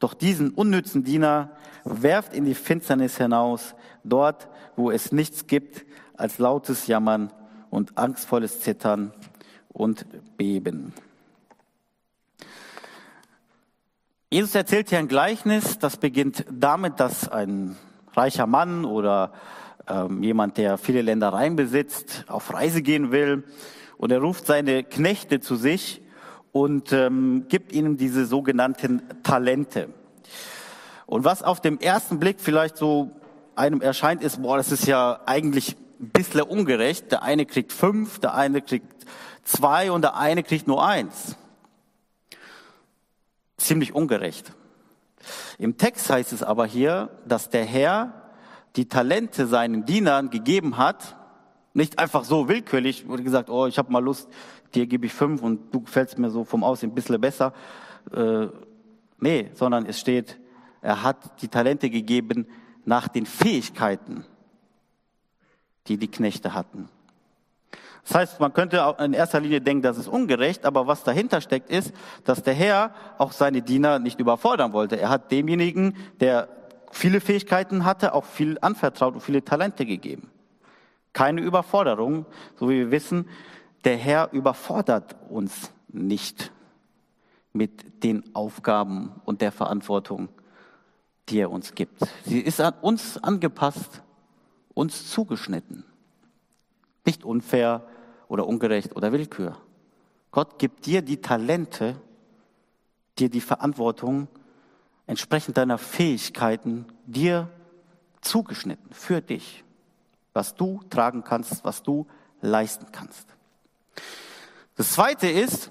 Doch 0.00 0.12
diesen 0.12 0.50
unnützen 0.50 1.04
Diener 1.04 1.52
werft 1.84 2.34
in 2.34 2.44
die 2.44 2.54
Finsternis 2.54 3.16
hinaus, 3.16 3.74
dort, 4.02 4.48
wo 4.76 4.90
es 4.90 5.12
nichts 5.12 5.46
gibt 5.46 5.86
als 6.16 6.38
lautes 6.38 6.88
Jammern 6.88 7.32
und 7.70 7.96
angstvolles 7.96 8.60
Zittern 8.60 9.12
und 9.68 10.04
Beben. 10.36 10.92
Jesus 14.30 14.54
erzählt 14.54 14.88
hier 14.88 14.98
ein 14.98 15.08
Gleichnis, 15.08 15.78
das 15.78 15.96
beginnt 15.96 16.44
damit, 16.50 16.98
dass 16.98 17.28
ein 17.28 17.76
reicher 18.14 18.48
Mann 18.48 18.84
oder 18.84 19.32
ähm, 19.88 20.22
jemand, 20.22 20.56
der 20.56 20.78
viele 20.78 21.02
Ländereien 21.02 21.56
besitzt, 21.56 22.24
auf 22.28 22.52
Reise 22.52 22.82
gehen 22.82 23.12
will 23.12 23.44
und 23.98 24.10
er 24.12 24.20
ruft 24.20 24.46
seine 24.46 24.84
Knechte 24.84 25.40
zu 25.40 25.56
sich 25.56 26.02
und 26.52 26.92
ähm, 26.92 27.46
gibt 27.48 27.72
ihnen 27.72 27.96
diese 27.96 28.26
sogenannten 28.26 29.02
Talente. 29.22 29.88
Und 31.06 31.24
was 31.24 31.42
auf 31.42 31.60
dem 31.60 31.78
ersten 31.78 32.18
Blick 32.18 32.40
vielleicht 32.40 32.76
so 32.76 33.10
einem 33.56 33.80
erscheint, 33.80 34.22
ist, 34.22 34.42
boah, 34.42 34.56
das 34.56 34.72
ist 34.72 34.86
ja 34.86 35.20
eigentlich 35.26 35.76
ein 36.00 36.10
bisschen 36.10 36.42
ungerecht. 36.42 37.12
Der 37.12 37.22
eine 37.22 37.46
kriegt 37.46 37.72
fünf, 37.72 38.18
der 38.18 38.34
eine 38.34 38.62
kriegt 38.62 39.06
zwei 39.42 39.90
und 39.90 40.02
der 40.02 40.16
eine 40.16 40.42
kriegt 40.42 40.66
nur 40.66 40.86
eins. 40.86 41.36
Ziemlich 43.56 43.94
ungerecht. 43.94 44.52
Im 45.58 45.76
Text 45.76 46.10
heißt 46.10 46.32
es 46.32 46.42
aber 46.42 46.66
hier, 46.66 47.10
dass 47.26 47.50
der 47.50 47.64
Herr 47.64 48.23
die 48.76 48.88
Talente 48.88 49.46
seinen 49.46 49.84
Dienern 49.84 50.30
gegeben 50.30 50.76
hat, 50.76 51.16
nicht 51.74 51.98
einfach 51.98 52.24
so 52.24 52.48
willkürlich, 52.48 53.08
wurde 53.08 53.22
gesagt, 53.22 53.50
oh, 53.50 53.66
ich 53.66 53.78
habe 53.78 53.92
mal 53.92 54.02
Lust, 54.02 54.28
dir 54.74 54.86
gebe 54.86 55.06
ich 55.06 55.12
fünf 55.12 55.42
und 55.42 55.74
du 55.74 55.80
gefällst 55.82 56.18
mir 56.18 56.30
so 56.30 56.44
vom 56.44 56.64
Aussehen 56.64 56.90
ein 56.90 56.94
bisschen 56.94 57.20
besser. 57.20 57.52
Äh, 58.14 58.46
nee, 59.18 59.50
sondern 59.54 59.86
es 59.86 59.98
steht, 59.98 60.38
er 60.80 61.02
hat 61.02 61.42
die 61.42 61.48
Talente 61.48 61.90
gegeben 61.90 62.46
nach 62.84 63.08
den 63.08 63.26
Fähigkeiten, 63.26 64.24
die 65.86 65.96
die 65.96 66.08
Knechte 66.08 66.54
hatten. 66.54 66.88
Das 68.04 68.14
heißt, 68.16 68.40
man 68.40 68.52
könnte 68.52 68.94
in 68.98 69.14
erster 69.14 69.40
Linie 69.40 69.62
denken, 69.62 69.82
das 69.82 69.96
ist 69.96 70.08
ungerecht, 70.08 70.66
aber 70.66 70.86
was 70.86 71.04
dahinter 71.04 71.40
steckt, 71.40 71.70
ist, 71.70 71.92
dass 72.24 72.42
der 72.42 72.52
Herr 72.52 72.94
auch 73.16 73.32
seine 73.32 73.62
Diener 73.62 73.98
nicht 73.98 74.20
überfordern 74.20 74.74
wollte. 74.74 75.00
Er 75.00 75.08
hat 75.08 75.32
demjenigen, 75.32 75.96
der 76.20 76.48
viele 76.94 77.20
Fähigkeiten 77.20 77.84
hatte, 77.84 78.14
auch 78.14 78.24
viel 78.24 78.58
anvertraut 78.60 79.14
und 79.14 79.20
viele 79.20 79.44
Talente 79.44 79.84
gegeben. 79.84 80.30
Keine 81.12 81.40
Überforderung, 81.40 82.26
so 82.56 82.68
wie 82.68 82.78
wir 82.78 82.90
wissen, 82.90 83.28
der 83.84 83.96
Herr 83.96 84.32
überfordert 84.32 85.16
uns 85.28 85.72
nicht 85.88 86.52
mit 87.52 88.02
den 88.02 88.34
Aufgaben 88.34 89.12
und 89.24 89.40
der 89.40 89.52
Verantwortung, 89.52 90.28
die 91.28 91.38
er 91.38 91.50
uns 91.50 91.74
gibt. 91.74 92.02
Sie 92.24 92.40
ist 92.40 92.60
an 92.60 92.74
uns 92.80 93.18
angepasst, 93.22 94.02
uns 94.72 95.10
zugeschnitten. 95.10 95.84
Nicht 97.04 97.24
unfair 97.24 97.86
oder 98.28 98.46
ungerecht 98.46 98.96
oder 98.96 99.12
Willkür. 99.12 99.56
Gott 100.30 100.58
gibt 100.58 100.86
dir 100.86 101.02
die 101.02 101.20
Talente, 101.20 101.96
dir 103.18 103.28
die 103.28 103.40
Verantwortung, 103.40 104.26
entsprechend 105.06 105.56
deiner 105.56 105.78
Fähigkeiten, 105.78 106.86
dir 107.06 107.48
zugeschnitten 108.20 108.92
für 108.92 109.20
dich, 109.20 109.64
was 110.32 110.54
du 110.54 110.80
tragen 110.90 111.24
kannst, 111.24 111.64
was 111.64 111.82
du 111.82 112.06
leisten 112.40 112.86
kannst. 112.92 113.28
Das 114.76 114.92
zweite 114.92 115.28
ist, 115.28 115.70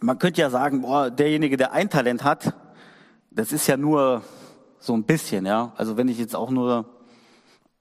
man 0.00 0.18
könnte 0.18 0.40
ja 0.40 0.50
sagen, 0.50 0.82
boah, 0.82 1.10
derjenige, 1.10 1.56
der 1.56 1.72
ein 1.72 1.88
Talent 1.88 2.24
hat, 2.24 2.54
das 3.30 3.52
ist 3.52 3.66
ja 3.66 3.76
nur 3.76 4.22
so 4.78 4.94
ein 4.94 5.04
bisschen, 5.04 5.46
ja. 5.46 5.72
Also 5.76 5.96
wenn 5.96 6.08
ich 6.08 6.18
jetzt 6.18 6.36
auch 6.36 6.50
nur 6.50 6.86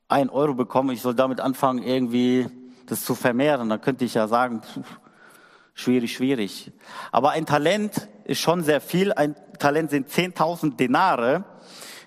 ein 0.08 0.30
Euro 0.30 0.54
bekomme, 0.54 0.94
ich 0.94 1.02
soll 1.02 1.16
damit 1.16 1.40
anfangen, 1.40 1.84
irgendwie 1.84 2.48
das 2.86 3.04
zu 3.04 3.16
vermehren, 3.16 3.70
dann 3.70 3.82
könnte 3.82 4.06
ich 4.06 4.14
ja 4.14 4.28
sagen, 4.28 4.62
pff, 4.62 5.00
schwierig, 5.74 6.14
schwierig. 6.14 6.72
Aber 7.12 7.32
ein 7.32 7.46
Talent 7.46 8.08
ist 8.26 8.40
schon 8.40 8.64
sehr 8.64 8.82
viel. 8.82 9.12
Ein 9.14 9.36
Talent 9.60 9.92
sind 9.92 10.10
10.000 10.10 10.76
Denare. 10.76 11.44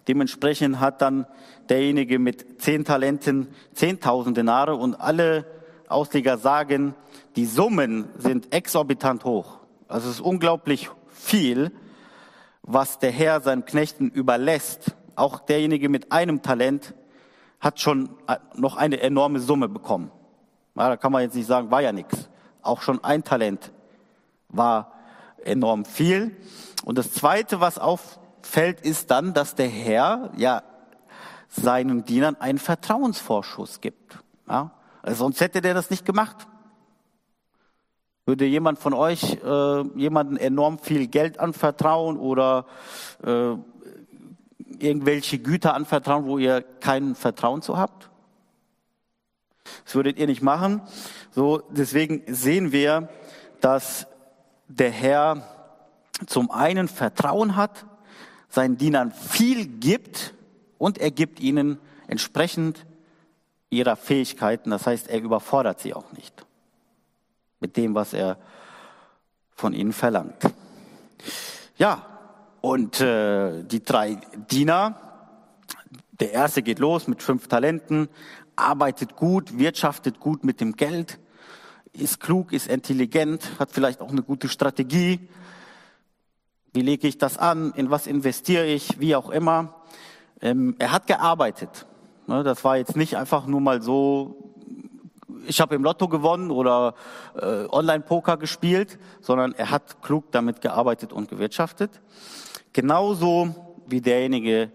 Dementsprechend 0.08 0.80
hat 0.80 1.00
dann 1.02 1.26
derjenige 1.68 2.18
mit 2.18 2.60
10 2.62 2.84
Talenten 2.84 3.48
10.000 3.76 4.34
Denare 4.34 4.76
und 4.76 5.00
alle 5.00 5.46
Ausleger 5.88 6.38
sagen, 6.38 6.94
die 7.36 7.46
Summen 7.46 8.08
sind 8.18 8.54
exorbitant 8.54 9.24
hoch. 9.24 9.58
Also 9.88 10.08
es 10.08 10.16
ist 10.16 10.20
unglaublich 10.20 10.90
viel, 11.10 11.72
was 12.62 12.98
der 12.98 13.10
Herr 13.10 13.40
seinen 13.40 13.64
Knechten 13.64 14.08
überlässt. 14.10 14.94
Auch 15.16 15.40
derjenige 15.40 15.88
mit 15.88 16.12
einem 16.12 16.42
Talent 16.42 16.94
hat 17.60 17.80
schon 17.80 18.10
noch 18.56 18.76
eine 18.76 19.00
enorme 19.00 19.40
Summe 19.40 19.68
bekommen. 19.68 20.10
Ja, 20.74 20.88
da 20.88 20.96
kann 20.96 21.12
man 21.12 21.22
jetzt 21.22 21.34
nicht 21.34 21.46
sagen, 21.46 21.70
war 21.70 21.82
ja 21.82 21.92
nichts. 21.92 22.28
Auch 22.62 22.82
schon 22.82 23.02
ein 23.04 23.24
Talent 23.24 23.72
war 24.48 24.93
enorm 25.46 25.84
viel. 25.84 26.36
Und 26.84 26.98
das 26.98 27.12
Zweite, 27.12 27.60
was 27.60 27.78
auffällt, 27.78 28.80
ist 28.80 29.10
dann, 29.10 29.34
dass 29.34 29.54
der 29.54 29.68
Herr 29.68 30.30
ja 30.36 30.62
seinen 31.48 32.04
Dienern 32.04 32.36
einen 32.40 32.58
Vertrauensvorschuss 32.58 33.80
gibt. 33.80 34.18
Ja? 34.48 34.72
Also 35.02 35.24
sonst 35.24 35.40
hätte 35.40 35.60
der 35.60 35.74
das 35.74 35.90
nicht 35.90 36.04
gemacht. 36.04 36.48
Würde 38.26 38.46
jemand 38.46 38.78
von 38.78 38.94
euch 38.94 39.38
äh, 39.44 39.82
jemanden 39.98 40.36
enorm 40.36 40.78
viel 40.78 41.06
Geld 41.08 41.38
anvertrauen 41.38 42.16
oder 42.16 42.66
äh, 43.22 43.54
irgendwelche 44.78 45.38
Güter 45.38 45.74
anvertrauen, 45.74 46.26
wo 46.26 46.38
ihr 46.38 46.62
kein 46.62 47.14
Vertrauen 47.14 47.60
zu 47.60 47.76
habt? 47.76 48.10
Das 49.84 49.94
würdet 49.94 50.18
ihr 50.18 50.26
nicht 50.26 50.42
machen. 50.42 50.82
So, 51.30 51.62
deswegen 51.70 52.22
sehen 52.26 52.72
wir, 52.72 53.08
dass 53.60 54.06
der 54.68 54.90
Herr 54.90 55.42
zum 56.26 56.50
einen 56.50 56.88
Vertrauen 56.88 57.56
hat, 57.56 57.84
seinen 58.48 58.76
Dienern 58.76 59.12
viel 59.12 59.66
gibt 59.66 60.34
und 60.78 60.98
er 60.98 61.10
gibt 61.10 61.40
ihnen 61.40 61.78
entsprechend 62.06 62.86
ihrer 63.70 63.96
Fähigkeiten. 63.96 64.70
Das 64.70 64.86
heißt, 64.86 65.08
er 65.08 65.20
überfordert 65.20 65.80
sie 65.80 65.94
auch 65.94 66.12
nicht 66.12 66.46
mit 67.60 67.76
dem, 67.76 67.94
was 67.94 68.12
er 68.12 68.36
von 69.50 69.72
ihnen 69.72 69.92
verlangt. 69.92 70.36
Ja, 71.78 72.04
und 72.60 73.00
äh, 73.00 73.62
die 73.64 73.82
drei 73.82 74.18
Diener, 74.50 75.00
der 76.20 76.32
erste 76.32 76.62
geht 76.62 76.78
los 76.78 77.08
mit 77.08 77.22
fünf 77.22 77.48
Talenten, 77.48 78.08
arbeitet 78.56 79.16
gut, 79.16 79.58
wirtschaftet 79.58 80.20
gut 80.20 80.44
mit 80.44 80.60
dem 80.60 80.76
Geld, 80.76 81.18
ist 81.94 82.20
klug, 82.20 82.52
ist 82.52 82.66
intelligent, 82.66 83.58
hat 83.58 83.70
vielleicht 83.70 84.00
auch 84.00 84.10
eine 84.10 84.22
gute 84.22 84.48
Strategie. 84.48 85.20
Wie 86.72 86.82
lege 86.82 87.06
ich 87.06 87.18
das 87.18 87.38
an? 87.38 87.72
In 87.76 87.90
was 87.90 88.06
investiere 88.06 88.66
ich? 88.66 89.00
Wie 89.00 89.14
auch 89.14 89.30
immer. 89.30 89.74
Ähm, 90.40 90.74
er 90.78 90.92
hat 90.92 91.06
gearbeitet. 91.06 91.86
Ne, 92.26 92.42
das 92.42 92.64
war 92.64 92.76
jetzt 92.76 92.96
nicht 92.96 93.16
einfach 93.16 93.46
nur 93.46 93.60
mal 93.60 93.80
so, 93.80 94.54
ich 95.46 95.60
habe 95.60 95.74
im 95.74 95.84
Lotto 95.84 96.08
gewonnen 96.08 96.50
oder 96.50 96.94
äh, 97.36 97.66
Online-Poker 97.68 98.38
gespielt, 98.38 98.98
sondern 99.20 99.52
er 99.52 99.70
hat 99.70 100.02
klug 100.02 100.32
damit 100.32 100.60
gearbeitet 100.60 101.12
und 101.12 101.28
gewirtschaftet. 101.28 102.00
Genauso 102.72 103.54
wie 103.86 104.00
derjenige 104.00 104.72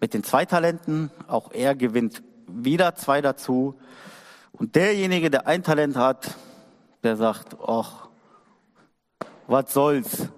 mit 0.00 0.14
den 0.14 0.24
zwei 0.24 0.46
Talenten, 0.46 1.10
auch 1.28 1.52
er 1.52 1.74
gewinnt 1.74 2.22
wieder 2.48 2.94
zwei 2.94 3.20
dazu. 3.20 3.74
Und 4.54 4.74
derjenige, 4.76 5.30
der 5.30 5.46
ein 5.46 5.62
Talent 5.62 5.96
hat, 5.96 6.34
der 7.02 7.16
sagt, 7.16 7.56
ach, 7.66 8.08
was 9.46 9.72
soll's? 9.72 10.28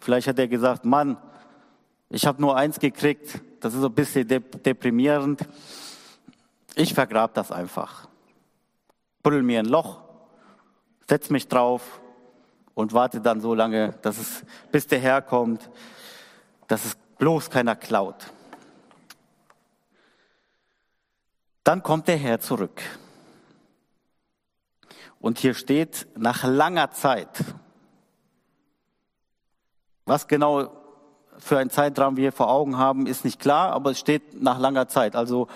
Vielleicht 0.00 0.26
hat 0.26 0.38
er 0.38 0.48
gesagt, 0.48 0.84
Mann, 0.84 1.16
ich 2.08 2.26
habe 2.26 2.40
nur 2.40 2.56
eins 2.56 2.80
gekriegt, 2.80 3.40
das 3.60 3.74
ist 3.74 3.84
ein 3.84 3.92
bisschen 3.92 4.26
deprimierend. 4.26 5.42
Ich 6.74 6.94
vergrab 6.94 7.34
das 7.34 7.52
einfach. 7.52 8.08
Buddel 9.22 9.42
mir 9.42 9.60
ein 9.60 9.66
Loch, 9.66 10.02
setz 11.08 11.30
mich 11.30 11.46
drauf 11.46 12.00
und 12.74 12.92
warte 12.92 13.20
dann 13.20 13.40
so 13.40 13.54
lange, 13.54 13.94
dass 14.02 14.18
es, 14.18 14.44
bis 14.72 14.86
der 14.86 14.98
Herr 14.98 15.22
kommt, 15.22 15.70
dass 16.66 16.84
es 16.84 16.96
bloß 17.18 17.50
keiner 17.50 17.76
klaut. 17.76 18.32
Dann 21.62 21.82
kommt 21.82 22.08
der 22.08 22.16
Herr 22.16 22.40
zurück. 22.40 22.82
Und 25.22 25.38
hier 25.38 25.54
steht, 25.54 26.08
nach 26.16 26.42
langer 26.42 26.90
Zeit. 26.90 27.28
Was 30.04 30.26
genau 30.26 30.72
für 31.38 31.58
ein 31.58 31.70
Zeitraum 31.70 32.16
wir 32.16 32.32
vor 32.32 32.50
Augen 32.50 32.76
haben, 32.76 33.06
ist 33.06 33.24
nicht 33.24 33.40
klar, 33.40 33.72
aber 33.72 33.92
es 33.92 34.00
steht 34.00 34.42
nach 34.42 34.58
langer 34.58 34.88
Zeit. 34.88 35.14
Also 35.14 35.46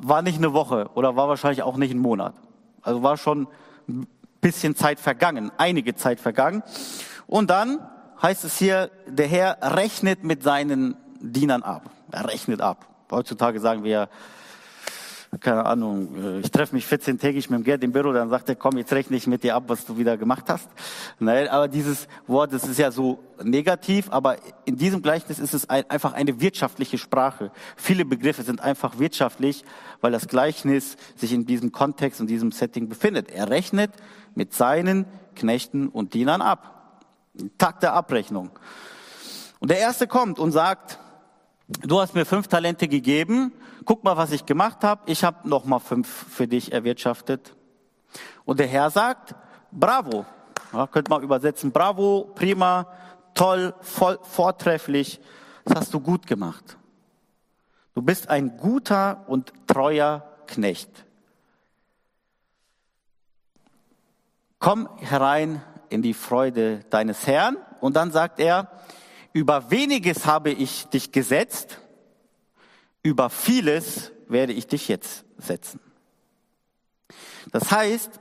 war 0.00 0.22
nicht 0.22 0.38
eine 0.38 0.52
Woche 0.52 0.90
oder 0.94 1.14
war 1.14 1.28
wahrscheinlich 1.28 1.62
auch 1.62 1.76
nicht 1.76 1.92
ein 1.92 2.00
Monat. 2.00 2.34
Also 2.82 3.04
war 3.04 3.16
schon 3.16 3.46
ein 3.88 4.08
bisschen 4.40 4.74
Zeit 4.74 4.98
vergangen, 4.98 5.52
einige 5.56 5.94
Zeit 5.94 6.18
vergangen. 6.18 6.64
Und 7.28 7.50
dann 7.50 7.88
heißt 8.20 8.42
es 8.42 8.58
hier, 8.58 8.90
der 9.06 9.28
Herr 9.28 9.58
rechnet 9.76 10.24
mit 10.24 10.42
seinen 10.42 10.96
Dienern 11.20 11.62
ab. 11.62 11.88
Er 12.10 12.28
rechnet 12.28 12.60
ab. 12.60 12.86
Heutzutage 13.12 13.60
sagen 13.60 13.84
wir, 13.84 14.08
keine 15.40 15.66
Ahnung, 15.66 16.16
äh, 16.16 16.40
ich 16.40 16.50
treffe 16.50 16.74
mich 16.74 16.86
14-tägig 16.86 17.50
mit 17.50 17.60
dem 17.60 17.64
Gerd 17.64 17.84
im 17.84 17.92
Büro, 17.92 18.12
dann 18.12 18.30
sagt 18.30 18.48
er, 18.48 18.56
komm, 18.56 18.78
jetzt 18.78 18.92
rechne 18.92 19.16
ich 19.16 19.26
mit 19.26 19.42
dir 19.42 19.54
ab, 19.54 19.64
was 19.66 19.84
du 19.84 19.98
wieder 19.98 20.16
gemacht 20.16 20.44
hast. 20.48 20.68
Nein, 21.18 21.48
aber 21.48 21.68
dieses 21.68 22.08
Wort, 22.26 22.52
das 22.52 22.66
ist 22.66 22.78
ja 22.78 22.90
so 22.90 23.18
negativ, 23.42 24.10
aber 24.10 24.36
in 24.64 24.76
diesem 24.76 25.02
Gleichnis 25.02 25.38
ist 25.38 25.52
es 25.52 25.68
ein, 25.68 25.88
einfach 25.90 26.14
eine 26.14 26.40
wirtschaftliche 26.40 26.96
Sprache. 26.96 27.50
Viele 27.76 28.04
Begriffe 28.04 28.42
sind 28.42 28.60
einfach 28.60 28.98
wirtschaftlich, 28.98 29.64
weil 30.00 30.12
das 30.12 30.28
Gleichnis 30.28 30.96
sich 31.16 31.32
in 31.32 31.44
diesem 31.44 31.72
Kontext 31.72 32.20
und 32.20 32.28
diesem 32.28 32.50
Setting 32.50 32.88
befindet. 32.88 33.30
Er 33.30 33.50
rechnet 33.50 33.90
mit 34.34 34.54
seinen 34.54 35.04
Knechten 35.34 35.88
und 35.88 36.14
Dienern 36.14 36.40
ab. 36.40 37.02
Tag 37.58 37.80
der 37.80 37.92
Abrechnung. 37.92 38.50
Und 39.60 39.70
der 39.70 39.78
Erste 39.78 40.06
kommt 40.06 40.38
und 40.38 40.52
sagt, 40.52 40.98
du 41.82 42.00
hast 42.00 42.14
mir 42.14 42.24
fünf 42.24 42.48
Talente 42.48 42.88
gegeben, 42.88 43.52
guck 43.88 44.04
mal, 44.04 44.18
was 44.18 44.32
ich 44.32 44.44
gemacht 44.44 44.84
habe, 44.84 45.00
ich 45.10 45.24
habe 45.24 45.48
noch 45.48 45.64
mal 45.64 45.78
fünf 45.78 46.06
für 46.06 46.46
dich 46.46 46.72
erwirtschaftet. 46.72 47.54
Und 48.44 48.60
der 48.60 48.66
Herr 48.66 48.90
sagt, 48.90 49.34
bravo, 49.72 50.26
ja, 50.74 50.86
könnte 50.86 51.10
man 51.10 51.22
übersetzen, 51.22 51.72
bravo, 51.72 52.30
prima, 52.34 52.86
toll, 53.32 53.74
voll, 53.80 54.18
vortrefflich, 54.22 55.22
das 55.64 55.80
hast 55.80 55.94
du 55.94 56.00
gut 56.00 56.26
gemacht. 56.26 56.76
Du 57.94 58.02
bist 58.02 58.28
ein 58.28 58.58
guter 58.58 59.24
und 59.26 59.54
treuer 59.66 60.22
Knecht. 60.46 60.90
Komm 64.58 64.86
herein 64.98 65.62
in 65.88 66.02
die 66.02 66.12
Freude 66.12 66.80
deines 66.90 67.26
Herrn. 67.26 67.56
Und 67.80 67.96
dann 67.96 68.12
sagt 68.12 68.38
er, 68.38 68.70
über 69.32 69.70
weniges 69.70 70.26
habe 70.26 70.50
ich 70.50 70.88
dich 70.88 71.10
gesetzt, 71.10 71.80
über 73.08 73.30
vieles 73.30 74.12
werde 74.28 74.52
ich 74.52 74.66
dich 74.66 74.86
jetzt 74.88 75.24
setzen. 75.38 75.80
Das 77.52 77.70
heißt, 77.70 78.20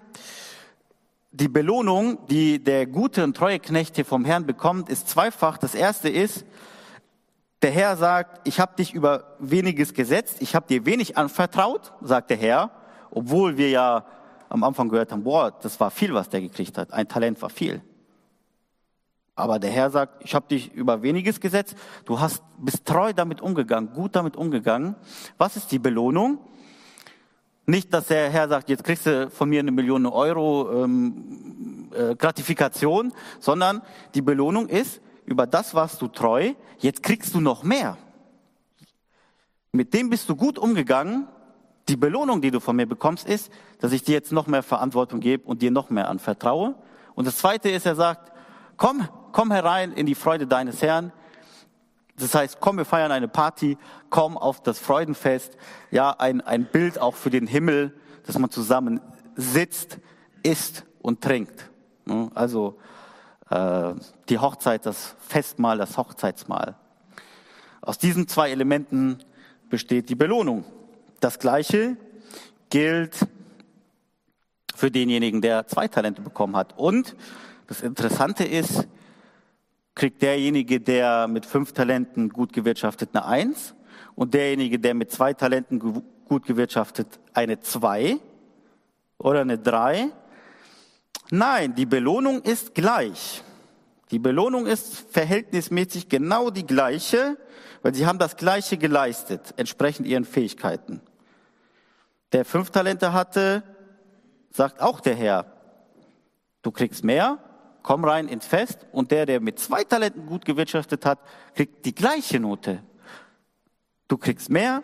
die 1.31 1.49
Belohnung, 1.49 2.25
die 2.27 2.63
der 2.63 2.87
gute 2.87 3.23
und 3.25 3.35
treue 3.35 3.59
Knecht 3.59 3.95
hier 3.95 4.05
vom 4.05 4.23
Herrn 4.23 4.45
bekommt, 4.45 4.87
ist 4.87 5.09
zweifach. 5.09 5.57
Das 5.57 5.75
erste 5.75 6.07
ist, 6.07 6.45
der 7.61 7.71
Herr 7.71 7.97
sagt, 7.97 8.47
ich 8.47 8.61
habe 8.61 8.75
dich 8.77 8.93
über 8.93 9.35
weniges 9.39 9.93
gesetzt, 9.93 10.37
ich 10.39 10.55
habe 10.55 10.67
dir 10.67 10.85
wenig 10.85 11.17
anvertraut, 11.17 11.91
sagt 12.01 12.29
der 12.29 12.37
Herr, 12.37 12.71
obwohl 13.11 13.57
wir 13.57 13.69
ja 13.69 14.05
am 14.47 14.63
Anfang 14.63 14.87
gehört 14.87 15.11
haben, 15.11 15.23
boah, 15.23 15.51
das 15.51 15.79
war 15.81 15.91
viel, 15.91 16.13
was 16.13 16.29
der 16.29 16.39
gekriegt 16.39 16.77
hat. 16.77 16.93
Ein 16.93 17.09
Talent 17.09 17.41
war 17.41 17.49
viel. 17.49 17.81
Aber 19.37 19.59
der 19.59 19.69
Herr 19.69 19.91
sagt, 19.91 20.25
ich 20.25 20.33
habe 20.33 20.47
dich 20.47 20.73
über 20.73 21.03
weniges 21.03 21.39
gesetzt, 21.39 21.75
du 22.05 22.19
hast, 22.19 22.41
bist 22.57 22.85
treu 22.85 23.13
damit 23.13 23.39
umgegangen, 23.39 23.93
gut 23.93 24.15
damit 24.15 24.35
umgegangen. 24.35 24.95
Was 25.37 25.55
ist 25.55 25.71
die 25.71 25.77
Belohnung? 25.77 26.39
Nicht, 27.67 27.93
dass 27.93 28.07
der 28.07 28.31
Herr 28.31 28.49
sagt, 28.49 28.67
jetzt 28.67 28.83
kriegst 28.83 29.05
du 29.05 29.29
von 29.29 29.47
mir 29.47 29.59
eine 29.59 29.69
Million 29.69 30.07
Euro 30.07 30.83
ähm, 30.83 31.87
äh, 31.93 32.15
Gratifikation, 32.15 33.13
sondern 33.39 33.83
die 34.15 34.23
Belohnung 34.23 34.69
ist, 34.69 35.01
über 35.27 35.45
das 35.45 35.75
warst 35.75 36.01
du 36.01 36.07
treu, 36.07 36.53
jetzt 36.79 37.03
kriegst 37.03 37.35
du 37.35 37.39
noch 37.39 37.61
mehr. 37.61 37.95
Mit 39.71 39.93
dem 39.93 40.09
bist 40.09 40.27
du 40.29 40.35
gut 40.35 40.57
umgegangen. 40.57 41.27
Die 41.89 41.95
Belohnung, 41.95 42.41
die 42.41 42.49
du 42.49 42.59
von 42.59 42.75
mir 42.75 42.87
bekommst, 42.87 43.27
ist, 43.27 43.51
dass 43.79 43.91
ich 43.91 44.03
dir 44.03 44.13
jetzt 44.13 44.31
noch 44.31 44.47
mehr 44.47 44.63
Verantwortung 44.63 45.19
gebe 45.19 45.43
und 45.45 45.61
dir 45.61 45.69
noch 45.69 45.91
mehr 45.91 46.09
anvertraue. 46.09 46.73
Und 47.13 47.27
das 47.27 47.37
Zweite 47.37 47.69
ist, 47.69 47.85
er 47.85 47.95
sagt, 47.95 48.31
komm, 48.77 49.07
komm 49.31 49.51
herein 49.51 49.93
in 49.93 50.05
die 50.05 50.15
Freude 50.15 50.47
deines 50.47 50.81
Herrn. 50.81 51.11
Das 52.17 52.33
heißt, 52.33 52.59
komm, 52.59 52.77
wir 52.77 52.85
feiern 52.85 53.11
eine 53.11 53.27
Party, 53.27 53.77
komm 54.09 54.37
auf 54.37 54.61
das 54.61 54.79
Freudenfest. 54.79 55.57
Ja, 55.91 56.11
ein, 56.11 56.41
ein 56.41 56.65
Bild 56.65 56.99
auch 56.99 57.15
für 57.15 57.29
den 57.29 57.45
Himmel, 57.45 57.93
dass 58.25 58.37
man 58.39 58.49
zusammen 58.49 59.01
sitzt, 59.35 59.99
isst 60.41 60.83
und 61.01 61.21
trinkt. 61.21 61.69
Also 62.33 62.79
äh, 63.49 63.93
die 64.29 64.39
Hochzeit, 64.39 64.85
das 64.85 65.15
Festmahl, 65.19 65.77
das 65.77 65.97
Hochzeitsmahl. 65.97 66.75
Aus 67.81 67.97
diesen 67.97 68.27
zwei 68.27 68.51
Elementen 68.51 69.19
besteht 69.69 70.09
die 70.09 70.15
Belohnung. 70.15 70.65
Das 71.19 71.39
Gleiche 71.39 71.97
gilt 72.69 73.15
für 74.75 74.91
denjenigen, 74.91 75.41
der 75.41 75.67
zwei 75.67 75.87
Talente 75.87 76.21
bekommen 76.21 76.55
hat. 76.55 76.77
Und 76.77 77.15
das 77.67 77.81
Interessante 77.81 78.43
ist, 78.43 78.87
kriegt 79.97 80.21
derjenige, 80.21 80.79
der 80.79 81.27
mit 81.27 81.45
fünf 81.45 81.73
Talenten 81.73 82.29
gut 82.29 82.53
gewirtschaftet, 82.53 83.09
eine 83.13 83.25
Eins 83.25 83.73
und 84.13 84.35
derjenige, 84.35 84.77
der 84.77 84.93
mit 84.93 85.11
zwei 85.11 85.33
Talenten 85.33 85.79
gut 85.79 86.45
gewirtschaftet, 86.45 87.19
eine 87.33 87.59
Zwei 87.61 88.17
oder 89.17 89.41
eine 89.41 89.57
Drei. 89.57 90.09
Nein, 91.31 91.73
die 91.73 91.87
Belohnung 91.87 92.43
ist 92.43 92.75
gleich. 92.75 93.43
Die 94.11 94.19
Belohnung 94.19 94.67
ist 94.67 95.11
verhältnismäßig 95.11 96.07
genau 96.09 96.51
die 96.51 96.65
gleiche, 96.65 97.35
weil 97.81 97.95
sie 97.95 98.05
haben 98.05 98.19
das 98.19 98.37
Gleiche 98.37 98.77
geleistet, 98.77 99.55
entsprechend 99.57 100.05
ihren 100.05 100.25
Fähigkeiten. 100.25 101.01
Der 102.33 102.45
fünf 102.45 102.69
Talente 102.69 103.13
hatte, 103.13 103.63
sagt 104.51 104.79
auch 104.79 104.99
der 104.99 105.15
Herr, 105.15 105.45
du 106.61 106.69
kriegst 106.71 107.03
mehr, 107.03 107.39
komm 107.83 108.03
rein 108.03 108.27
ins 108.27 108.45
Fest 108.45 108.85
und 108.91 109.11
der, 109.11 109.25
der 109.25 109.39
mit 109.39 109.59
zwei 109.59 109.83
Talenten 109.83 110.25
gut 110.25 110.45
gewirtschaftet 110.45 111.05
hat, 111.05 111.19
kriegt 111.55 111.85
die 111.85 111.95
gleiche 111.95 112.39
Note. 112.39 112.83
Du 114.07 114.17
kriegst 114.17 114.49
mehr 114.49 114.83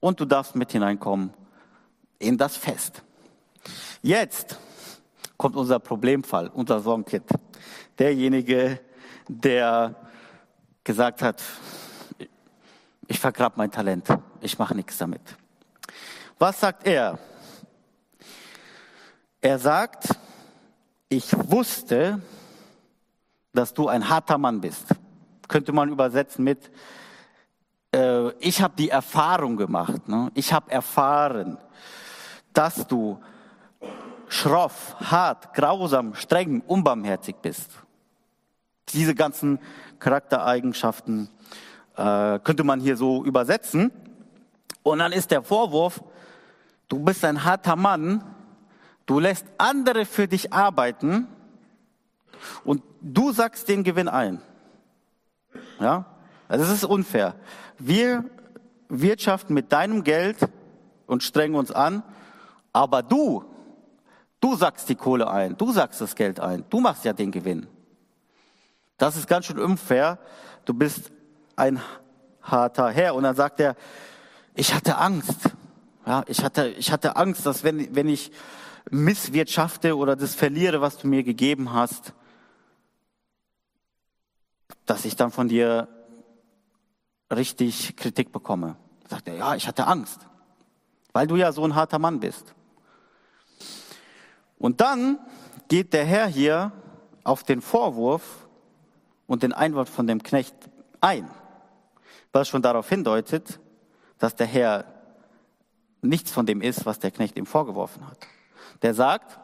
und 0.00 0.20
du 0.20 0.24
darfst 0.24 0.54
mit 0.54 0.72
hineinkommen 0.72 1.32
in 2.18 2.36
das 2.36 2.56
Fest. 2.56 3.02
Jetzt 4.02 4.58
kommt 5.36 5.56
unser 5.56 5.78
Problemfall, 5.78 6.48
unser 6.48 6.80
Songkit. 6.80 7.24
Derjenige, 7.98 8.80
der 9.28 9.94
gesagt 10.84 11.22
hat, 11.22 11.42
ich 13.06 13.18
vergrab 13.18 13.56
mein 13.56 13.70
Talent, 13.70 14.08
ich 14.40 14.58
mache 14.58 14.74
nichts 14.74 14.98
damit. 14.98 15.22
Was 16.38 16.60
sagt 16.60 16.86
er? 16.86 17.18
Er 19.40 19.58
sagt, 19.58 20.08
ich 21.08 21.32
wusste, 21.50 22.20
dass 23.52 23.72
du 23.72 23.88
ein 23.88 24.08
harter 24.08 24.38
Mann 24.38 24.60
bist. 24.60 24.86
Könnte 25.48 25.72
man 25.72 25.88
übersetzen 25.88 26.44
mit, 26.44 26.70
äh, 27.94 28.30
ich 28.40 28.60
habe 28.60 28.74
die 28.76 28.90
Erfahrung 28.90 29.56
gemacht, 29.56 30.08
ne? 30.08 30.30
ich 30.34 30.52
habe 30.52 30.70
erfahren, 30.70 31.58
dass 32.52 32.86
du 32.86 33.18
schroff, 34.28 34.96
hart, 35.00 35.54
grausam, 35.54 36.14
streng, 36.14 36.62
unbarmherzig 36.66 37.36
bist. 37.36 37.70
Diese 38.90 39.14
ganzen 39.14 39.58
Charaktereigenschaften 39.98 41.30
äh, 41.96 42.38
könnte 42.40 42.64
man 42.64 42.80
hier 42.80 42.96
so 42.96 43.24
übersetzen. 43.24 43.90
Und 44.82 44.98
dann 44.98 45.12
ist 45.12 45.30
der 45.30 45.42
Vorwurf, 45.42 46.02
du 46.88 46.98
bist 46.98 47.24
ein 47.24 47.44
harter 47.44 47.76
Mann, 47.76 48.22
Du 49.08 49.18
lässt 49.20 49.46
andere 49.56 50.04
für 50.04 50.28
dich 50.28 50.52
arbeiten 50.52 51.28
und 52.62 52.82
du 53.00 53.32
sagst 53.32 53.66
den 53.68 53.82
Gewinn 53.82 54.06
ein. 54.06 54.42
Ja? 55.80 56.04
Also 56.46 56.66
es 56.66 56.70
ist 56.70 56.84
unfair. 56.84 57.34
Wir 57.78 58.26
wirtschaften 58.90 59.54
mit 59.54 59.72
deinem 59.72 60.04
Geld 60.04 60.36
und 61.06 61.22
strengen 61.22 61.54
uns 61.54 61.72
an, 61.72 62.02
aber 62.74 63.02
du, 63.02 63.46
du 64.40 64.56
sagst 64.56 64.90
die 64.90 64.94
Kohle 64.94 65.30
ein, 65.30 65.56
du 65.56 65.72
sagst 65.72 66.02
das 66.02 66.14
Geld 66.14 66.38
ein, 66.38 66.66
du 66.68 66.80
machst 66.80 67.06
ja 67.06 67.14
den 67.14 67.30
Gewinn. 67.30 67.66
Das 68.98 69.16
ist 69.16 69.26
ganz 69.26 69.46
schön 69.46 69.58
unfair. 69.58 70.18
Du 70.66 70.74
bist 70.74 71.12
ein 71.56 71.80
harter 72.42 72.90
Herr. 72.90 73.14
Und 73.14 73.22
dann 73.22 73.36
sagt 73.36 73.58
er, 73.58 73.74
ich 74.54 74.74
hatte 74.74 74.98
Angst. 74.98 75.48
Ja, 76.04 76.24
ich 76.26 76.44
hatte, 76.44 76.68
ich 76.68 76.92
hatte 76.92 77.16
Angst, 77.16 77.46
dass 77.46 77.64
wenn, 77.64 77.94
wenn 77.94 78.10
ich 78.10 78.32
misswirtschafte 78.90 79.96
oder 79.96 80.16
das 80.16 80.34
verliere, 80.34 80.80
was 80.80 80.98
du 80.98 81.06
mir 81.06 81.22
gegeben 81.22 81.72
hast, 81.72 82.12
dass 84.86 85.04
ich 85.04 85.16
dann 85.16 85.30
von 85.30 85.48
dir 85.48 85.88
richtig 87.30 87.96
Kritik 87.96 88.32
bekomme. 88.32 88.76
Sagt 89.08 89.28
er, 89.28 89.34
ja, 89.36 89.54
ich 89.54 89.66
hatte 89.66 89.86
Angst, 89.86 90.26
weil 91.12 91.26
du 91.26 91.36
ja 91.36 91.52
so 91.52 91.64
ein 91.64 91.74
harter 91.74 91.98
Mann 91.98 92.20
bist. 92.20 92.54
Und 94.58 94.80
dann 94.80 95.18
geht 95.68 95.92
der 95.92 96.04
Herr 96.04 96.26
hier 96.26 96.72
auf 97.24 97.42
den 97.42 97.60
Vorwurf 97.60 98.48
und 99.26 99.42
den 99.42 99.52
Einwand 99.52 99.88
von 99.88 100.06
dem 100.06 100.22
Knecht 100.22 100.54
ein, 101.00 101.30
was 102.32 102.48
schon 102.48 102.62
darauf 102.62 102.88
hindeutet, 102.88 103.60
dass 104.18 104.34
der 104.34 104.46
Herr 104.46 104.84
nichts 106.00 106.30
von 106.30 106.46
dem 106.46 106.62
ist, 106.62 106.86
was 106.86 106.98
der 106.98 107.10
Knecht 107.10 107.36
ihm 107.36 107.46
vorgeworfen 107.46 108.06
hat 108.06 108.18
der 108.82 108.94
sagt, 108.94 109.38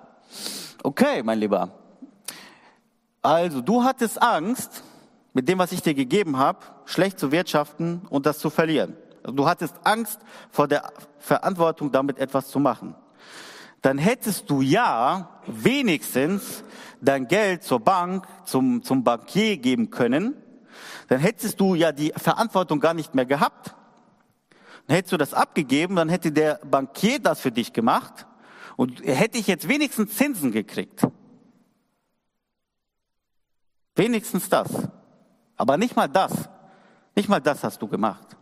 okay, 0.83 1.23
mein 1.23 1.38
Lieber, 1.38 1.70
also 3.23 3.61
du 3.61 3.83
hattest 3.83 4.20
Angst, 4.20 4.83
mit 5.33 5.49
dem, 5.49 5.59
was 5.59 5.73
ich 5.73 5.83
dir 5.83 5.94
gegeben 5.94 6.38
habe, 6.38 6.61
schlecht 6.85 7.18
zu 7.18 7.33
wirtschaften 7.33 8.03
und 8.09 8.27
das 8.27 8.38
zu 8.38 8.51
verlieren. 8.51 8.97
Also 9.23 9.35
du 9.35 9.47
hattest 9.47 9.75
Angst 9.83 10.20
vor 10.51 10.68
der 10.68 10.92
Verantwortung, 11.18 11.90
damit 11.90 12.18
etwas 12.18 12.49
zu 12.49 12.61
machen. 12.61 12.94
Dann 13.83 13.99
hättest 13.99 14.49
du 14.49 14.61
ja 14.61 15.40
wenigstens 15.47 16.62
dein 17.01 17.27
Geld 17.27 17.64
zur 17.64 17.81
Bank, 17.81 18.27
zum, 18.44 18.83
zum 18.83 19.05
Bankier 19.05 19.57
geben 19.57 19.90
können. 19.90 20.37
Dann 21.09 21.18
hättest 21.18 21.61
du 21.61 21.75
ja 21.75 21.92
die 21.92 22.12
Verantwortung 22.16 22.79
gar 22.79 22.94
nicht 22.94 23.14
mehr 23.14 23.27
gehabt. 23.27 23.75
Dann 24.87 24.97
hättest 24.97 25.12
du 25.12 25.16
das 25.16 25.35
abgegeben, 25.35 25.97
dann 25.97 26.09
hätte 26.09 26.31
der 26.31 26.61
Bankier 26.64 27.18
das 27.18 27.40
für 27.40 27.51
dich 27.51 27.73
gemacht 27.73 28.27
und 28.77 29.05
hätte 29.05 29.39
ich 29.39 29.47
jetzt 29.47 29.69
wenigstens 29.69 30.17
Zinsen 30.17 30.53
gekriegt. 30.53 31.07
Wenigstens 33.95 34.49
das. 34.49 34.69
Aber 35.57 35.77
nicht 35.77 35.95
mal 35.97 36.09
das. 36.09 36.49
Nicht 37.15 37.29
mal 37.29 37.41
das 37.41 37.63
hast 37.63 37.81
du 37.81 37.89
gemacht. 37.89 38.37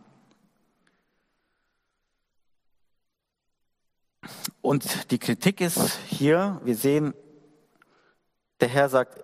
Und 4.61 5.11
die 5.11 5.19
Kritik 5.19 5.61
ist 5.61 5.97
hier, 6.07 6.59
wir 6.63 6.75
sehen, 6.75 7.13
der 8.61 8.69
Herr 8.69 8.89
sagt, 8.89 9.21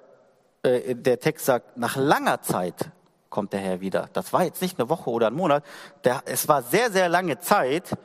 äh, 0.64 0.96
der 0.96 1.20
Text 1.20 1.46
sagt, 1.46 1.78
nach 1.78 1.96
langer 1.96 2.42
Zeit 2.42 2.92
kommt 3.30 3.54
der 3.54 3.62
Herr 3.62 3.80
wieder. 3.80 4.10
Das 4.14 4.34
war 4.34 4.44
jetzt 4.44 4.62
nicht 4.62 4.78
eine 4.78 4.90
Woche 4.90 5.10
oder 5.10 5.28
ein 5.28 5.34
Monat. 5.34 5.64
Der, 6.04 6.24
es 6.26 6.48
war 6.48 6.62
sehr, 6.62 6.92
sehr 6.92 7.08
lange 7.08 7.40
Zeit, 7.40 7.98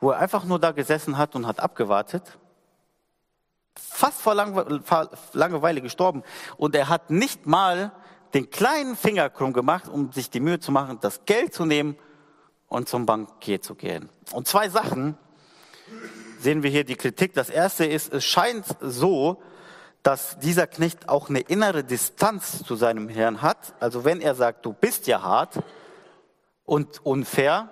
wo 0.00 0.10
er 0.10 0.18
einfach 0.18 0.44
nur 0.44 0.58
da 0.58 0.72
gesessen 0.72 1.18
hat 1.18 1.36
und 1.36 1.46
hat 1.46 1.60
abgewartet. 1.60 2.38
Fast 3.76 4.20
vor 4.20 4.34
Langeweile 4.34 5.80
gestorben. 5.80 6.22
Und 6.56 6.74
er 6.74 6.88
hat 6.88 7.10
nicht 7.10 7.46
mal 7.46 7.92
den 8.34 8.50
kleinen 8.50 8.96
Finger 8.96 9.30
krumm 9.30 9.52
gemacht, 9.52 9.88
um 9.88 10.12
sich 10.12 10.30
die 10.30 10.40
Mühe 10.40 10.60
zu 10.60 10.72
machen, 10.72 10.98
das 11.00 11.24
Geld 11.24 11.54
zu 11.54 11.64
nehmen 11.64 11.96
und 12.68 12.88
zum 12.88 13.06
Bankier 13.06 13.60
zu 13.60 13.74
gehen. 13.74 14.08
Und 14.32 14.46
zwei 14.46 14.68
Sachen 14.68 15.16
sehen 16.38 16.62
wir 16.62 16.70
hier 16.70 16.84
die 16.84 16.96
Kritik. 16.96 17.34
Das 17.34 17.50
erste 17.50 17.84
ist, 17.84 18.12
es 18.12 18.24
scheint 18.24 18.64
so, 18.80 19.42
dass 20.02 20.38
dieser 20.38 20.66
Knecht 20.66 21.08
auch 21.08 21.28
eine 21.28 21.40
innere 21.40 21.84
Distanz 21.84 22.64
zu 22.64 22.76
seinem 22.76 23.08
Herrn 23.08 23.42
hat. 23.42 23.74
Also 23.80 24.04
wenn 24.04 24.20
er 24.20 24.34
sagt, 24.34 24.64
du 24.64 24.72
bist 24.72 25.06
ja 25.06 25.22
hart 25.22 25.60
und 26.64 27.04
unfair, 27.04 27.68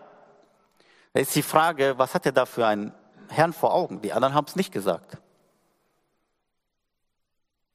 da 1.19 1.23
ist 1.23 1.35
die 1.35 1.43
Frage, 1.43 1.95
was 1.97 2.15
hat 2.15 2.27
er 2.27 2.31
da 2.31 2.47
für 2.47 2.65
einen 2.65 2.95
Herrn 3.29 3.53
vor 3.53 3.75
Augen? 3.75 4.01
Die 4.03 4.13
anderen 4.13 4.35
haben 4.35 4.45
es 4.47 4.55
nicht 4.55 4.71
gesagt. 4.71 5.19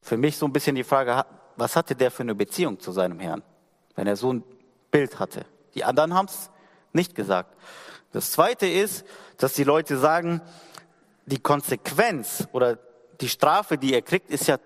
Für 0.00 0.16
mich 0.16 0.38
so 0.38 0.46
ein 0.46 0.52
bisschen 0.54 0.74
die 0.74 0.82
Frage, 0.82 1.26
was 1.54 1.76
hatte 1.76 1.94
der 1.94 2.10
für 2.10 2.22
eine 2.22 2.34
Beziehung 2.34 2.80
zu 2.80 2.90
seinem 2.90 3.20
Herrn, 3.20 3.42
wenn 3.96 4.06
er 4.06 4.16
so 4.16 4.32
ein 4.32 4.42
Bild 4.90 5.18
hatte? 5.18 5.44
Die 5.74 5.84
anderen 5.84 6.14
haben 6.14 6.24
es 6.24 6.48
nicht 6.94 7.14
gesagt. 7.14 7.54
Das 8.12 8.30
Zweite 8.30 8.66
ist, 8.66 9.04
dass 9.36 9.52
die 9.52 9.64
Leute 9.64 9.98
sagen, 9.98 10.40
die 11.26 11.38
Konsequenz 11.38 12.48
oder 12.52 12.78
die 13.20 13.28
Strafe, 13.28 13.76
die 13.76 13.92
er 13.92 14.00
kriegt, 14.00 14.30
ist 14.30 14.46
ja 14.46 14.56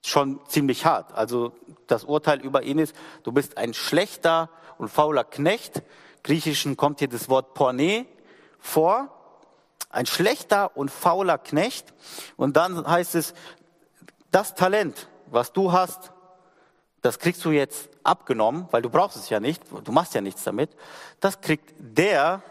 schon 0.00 0.38
ziemlich 0.46 0.86
hart. 0.86 1.12
Also 1.12 1.56
das 1.88 2.04
Urteil 2.04 2.40
über 2.40 2.62
ihn 2.62 2.78
ist, 2.78 2.94
du 3.24 3.32
bist 3.32 3.58
ein 3.58 3.74
schlechter 3.74 4.48
und 4.78 4.90
fauler 4.90 5.24
Knecht. 5.24 5.82
Griechischen 6.24 6.76
kommt 6.76 6.98
hier 6.98 7.08
das 7.08 7.28
Wort 7.28 7.54
Porne 7.54 8.06
vor. 8.58 9.10
Ein 9.90 10.06
schlechter 10.06 10.76
und 10.76 10.90
fauler 10.90 11.38
Knecht. 11.38 11.94
Und 12.36 12.56
dann 12.56 12.84
heißt 12.84 13.14
es, 13.14 13.34
das 14.32 14.56
Talent, 14.56 15.08
was 15.26 15.52
du 15.52 15.70
hast, 15.70 16.10
das 17.02 17.18
kriegst 17.18 17.44
du 17.44 17.50
jetzt 17.50 17.90
abgenommen, 18.02 18.66
weil 18.70 18.82
du 18.82 18.88
brauchst 18.88 19.16
es 19.16 19.28
ja 19.28 19.38
nicht, 19.38 19.62
du 19.84 19.92
machst 19.92 20.14
ja 20.14 20.22
nichts 20.22 20.42
damit. 20.42 20.70
Das 21.20 21.40
kriegt 21.40 21.74
der, 21.78 22.42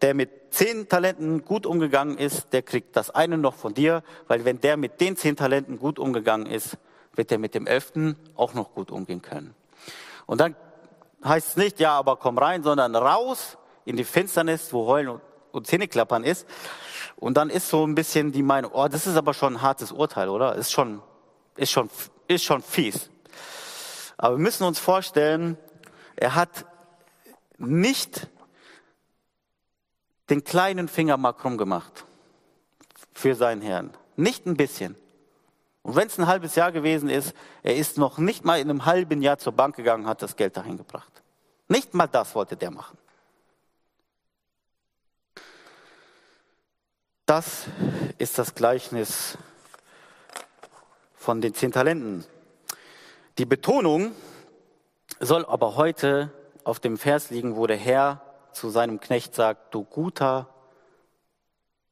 der 0.00 0.14
mit 0.14 0.30
zehn 0.54 0.88
Talenten 0.88 1.44
gut 1.44 1.66
umgegangen 1.66 2.16
ist, 2.16 2.52
der 2.52 2.62
kriegt 2.62 2.96
das 2.96 3.10
eine 3.10 3.36
noch 3.36 3.54
von 3.54 3.74
dir, 3.74 4.04
weil 4.28 4.44
wenn 4.44 4.60
der 4.60 4.76
mit 4.76 5.00
den 5.00 5.16
zehn 5.16 5.36
Talenten 5.36 5.78
gut 5.78 5.98
umgegangen 5.98 6.46
ist, 6.46 6.78
wird 7.14 7.32
er 7.32 7.38
mit 7.38 7.54
dem 7.54 7.66
elften 7.66 8.16
auch 8.36 8.54
noch 8.54 8.72
gut 8.72 8.90
umgehen 8.90 9.20
können. 9.20 9.54
Und 10.26 10.40
dann 10.40 10.54
heißt 11.24 11.48
es 11.50 11.56
nicht, 11.56 11.80
ja, 11.80 11.92
aber 11.92 12.16
komm 12.16 12.38
rein, 12.38 12.62
sondern 12.62 12.94
raus 12.94 13.58
in 13.84 13.96
die 13.96 14.04
Finsternis, 14.04 14.72
wo 14.72 14.86
Heulen 14.86 15.20
und 15.52 15.66
Zähneklappern 15.66 16.24
ist. 16.24 16.46
Und 17.16 17.36
dann 17.36 17.50
ist 17.50 17.68
so 17.68 17.86
ein 17.86 17.94
bisschen 17.94 18.32
die 18.32 18.42
Meinung, 18.42 18.72
oh, 18.74 18.88
das 18.88 19.06
ist 19.06 19.16
aber 19.16 19.34
schon 19.34 19.54
ein 19.54 19.62
hartes 19.62 19.92
Urteil, 19.92 20.28
oder? 20.28 20.54
Ist 20.56 20.72
schon, 20.72 21.02
ist 21.56 21.70
schon, 21.70 21.90
ist 22.26 22.44
schon 22.44 22.62
fies. 22.62 23.10
Aber 24.16 24.36
wir 24.36 24.42
müssen 24.42 24.64
uns 24.64 24.78
vorstellen, 24.78 25.58
er 26.16 26.34
hat 26.34 26.66
nicht 27.58 28.28
den 30.30 30.44
kleinen 30.44 30.88
Finger 30.88 31.16
mal 31.16 31.32
krumm 31.32 31.58
gemacht 31.58 32.04
für 33.12 33.34
seinen 33.34 33.62
Herrn. 33.62 33.90
Nicht 34.16 34.46
ein 34.46 34.56
bisschen. 34.56 34.96
Und 35.82 35.96
wenn 35.96 36.06
es 36.06 36.18
ein 36.18 36.26
halbes 36.26 36.54
Jahr 36.54 36.70
gewesen 36.70 37.08
ist, 37.08 37.34
er 37.62 37.76
ist 37.76 37.98
noch 37.98 38.18
nicht 38.18 38.44
mal 38.44 38.60
in 38.60 38.70
einem 38.70 38.86
halben 38.86 39.20
Jahr 39.20 39.38
zur 39.38 39.52
Bank 39.52 39.76
gegangen, 39.76 40.06
hat 40.06 40.22
das 40.22 40.36
Geld 40.36 40.56
dahin 40.56 40.76
gebracht. 40.76 41.22
Nicht 41.68 41.92
mal 41.94 42.06
das 42.06 42.34
wollte 42.34 42.56
der 42.56 42.70
machen. 42.70 42.96
Das 47.26 47.66
ist 48.18 48.38
das 48.38 48.54
Gleichnis 48.54 49.38
von 51.14 51.40
den 51.40 51.54
zehn 51.54 51.72
Talenten. 51.72 52.24
Die 53.38 53.46
Betonung 53.46 54.12
soll 55.18 55.44
aber 55.46 55.76
heute 55.76 56.32
auf 56.64 56.78
dem 56.78 56.98
Vers 56.98 57.30
liegen, 57.30 57.56
wo 57.56 57.66
der 57.66 57.76
Herr 57.76 58.20
zu 58.52 58.70
seinem 58.70 59.00
Knecht 59.00 59.34
sagt, 59.34 59.74
du 59.74 59.82
guter 59.84 60.48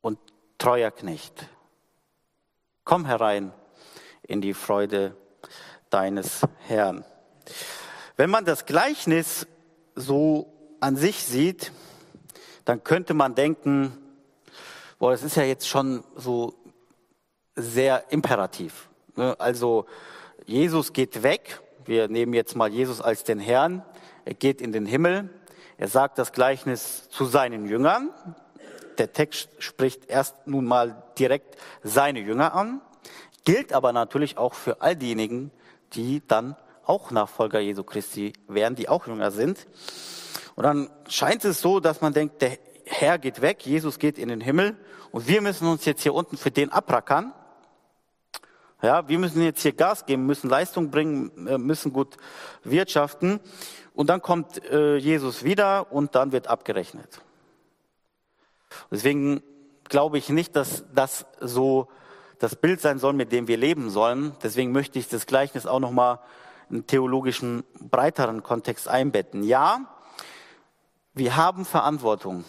und 0.00 0.18
treuer 0.58 0.90
Knecht, 0.90 1.48
komm 2.84 3.06
herein 3.06 3.52
in 4.30 4.40
die 4.40 4.54
Freude 4.54 5.16
deines 5.90 6.42
Herrn. 6.66 7.04
Wenn 8.16 8.30
man 8.30 8.44
das 8.44 8.64
Gleichnis 8.64 9.46
so 9.96 10.52
an 10.78 10.96
sich 10.96 11.24
sieht, 11.24 11.72
dann 12.64 12.84
könnte 12.84 13.12
man 13.12 13.34
denken, 13.34 13.96
boah, 15.00 15.10
das 15.10 15.24
ist 15.24 15.36
ja 15.36 15.42
jetzt 15.42 15.68
schon 15.68 16.04
so 16.14 16.54
sehr 17.56 18.04
imperativ. 18.12 18.88
Ne? 19.16 19.34
Also 19.40 19.86
Jesus 20.46 20.92
geht 20.92 21.24
weg, 21.24 21.60
wir 21.84 22.08
nehmen 22.08 22.32
jetzt 22.32 22.54
mal 22.54 22.70
Jesus 22.70 23.00
als 23.00 23.24
den 23.24 23.40
Herrn, 23.40 23.84
er 24.24 24.34
geht 24.34 24.60
in 24.60 24.70
den 24.70 24.86
Himmel, 24.86 25.28
er 25.76 25.88
sagt 25.88 26.18
das 26.18 26.32
Gleichnis 26.32 27.08
zu 27.08 27.24
seinen 27.24 27.66
Jüngern. 27.66 28.10
Der 28.98 29.12
Text 29.12 29.48
spricht 29.58 30.06
erst 30.06 30.46
nun 30.46 30.66
mal 30.66 31.02
direkt 31.18 31.56
seine 31.82 32.20
Jünger 32.20 32.54
an, 32.54 32.80
gilt 33.44 33.72
aber 33.72 33.92
natürlich 33.92 34.38
auch 34.38 34.54
für 34.54 34.80
all 34.80 34.96
diejenigen, 34.96 35.50
die 35.92 36.22
dann 36.26 36.56
auch 36.84 37.10
Nachfolger 37.10 37.60
Jesu 37.60 37.84
Christi 37.84 38.32
wären, 38.48 38.74
die 38.74 38.88
auch 38.88 39.06
Jünger 39.06 39.30
sind. 39.30 39.66
Und 40.56 40.64
dann 40.64 40.90
scheint 41.08 41.44
es 41.44 41.60
so, 41.60 41.80
dass 41.80 42.00
man 42.00 42.12
denkt, 42.12 42.42
der 42.42 42.58
Herr 42.84 43.18
geht 43.18 43.40
weg, 43.40 43.64
Jesus 43.64 43.98
geht 43.98 44.18
in 44.18 44.28
den 44.28 44.40
Himmel 44.40 44.76
und 45.12 45.28
wir 45.28 45.40
müssen 45.40 45.68
uns 45.68 45.84
jetzt 45.84 46.02
hier 46.02 46.14
unten 46.14 46.36
für 46.36 46.50
den 46.50 46.70
abrackern. 46.70 47.32
Ja, 48.82 49.08
wir 49.08 49.18
müssen 49.18 49.42
jetzt 49.42 49.62
hier 49.62 49.72
Gas 49.72 50.06
geben, 50.06 50.26
müssen 50.26 50.48
Leistung 50.48 50.90
bringen, 50.90 51.46
äh, 51.46 51.58
müssen 51.58 51.92
gut 51.92 52.16
wirtschaften. 52.64 53.40
Und 53.94 54.08
dann 54.08 54.22
kommt 54.22 54.64
äh, 54.64 54.96
Jesus 54.96 55.44
wieder 55.44 55.92
und 55.92 56.14
dann 56.14 56.32
wird 56.32 56.48
abgerechnet. 56.48 57.20
Deswegen 58.90 59.42
glaube 59.84 60.16
ich 60.16 60.30
nicht, 60.30 60.56
dass 60.56 60.84
das 60.94 61.26
so 61.40 61.88
das 62.40 62.56
Bild 62.56 62.80
sein 62.80 62.98
soll, 62.98 63.12
mit 63.12 63.32
dem 63.32 63.46
wir 63.46 63.58
leben 63.58 63.90
sollen. 63.90 64.34
Deswegen 64.42 64.72
möchte 64.72 64.98
ich 64.98 65.08
das 65.08 65.26
Gleichnis 65.26 65.66
auch 65.66 65.78
noch 65.78 65.92
mal 65.92 66.20
in 66.70 66.86
theologischen 66.86 67.64
breiteren 67.78 68.42
Kontext 68.42 68.88
einbetten. 68.88 69.44
Ja, 69.44 69.84
wir 71.12 71.36
haben 71.36 71.66
Verantwortung. 71.66 72.44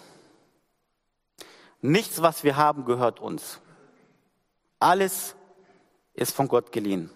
Nichts, 1.81 2.21
was 2.21 2.43
wir 2.43 2.55
haben, 2.55 2.85
gehört 2.85 3.19
uns. 3.19 3.59
Alles 4.79 5.35
ist 6.13 6.33
von 6.33 6.47
Gott 6.47 6.71
geliehen. 6.71 7.09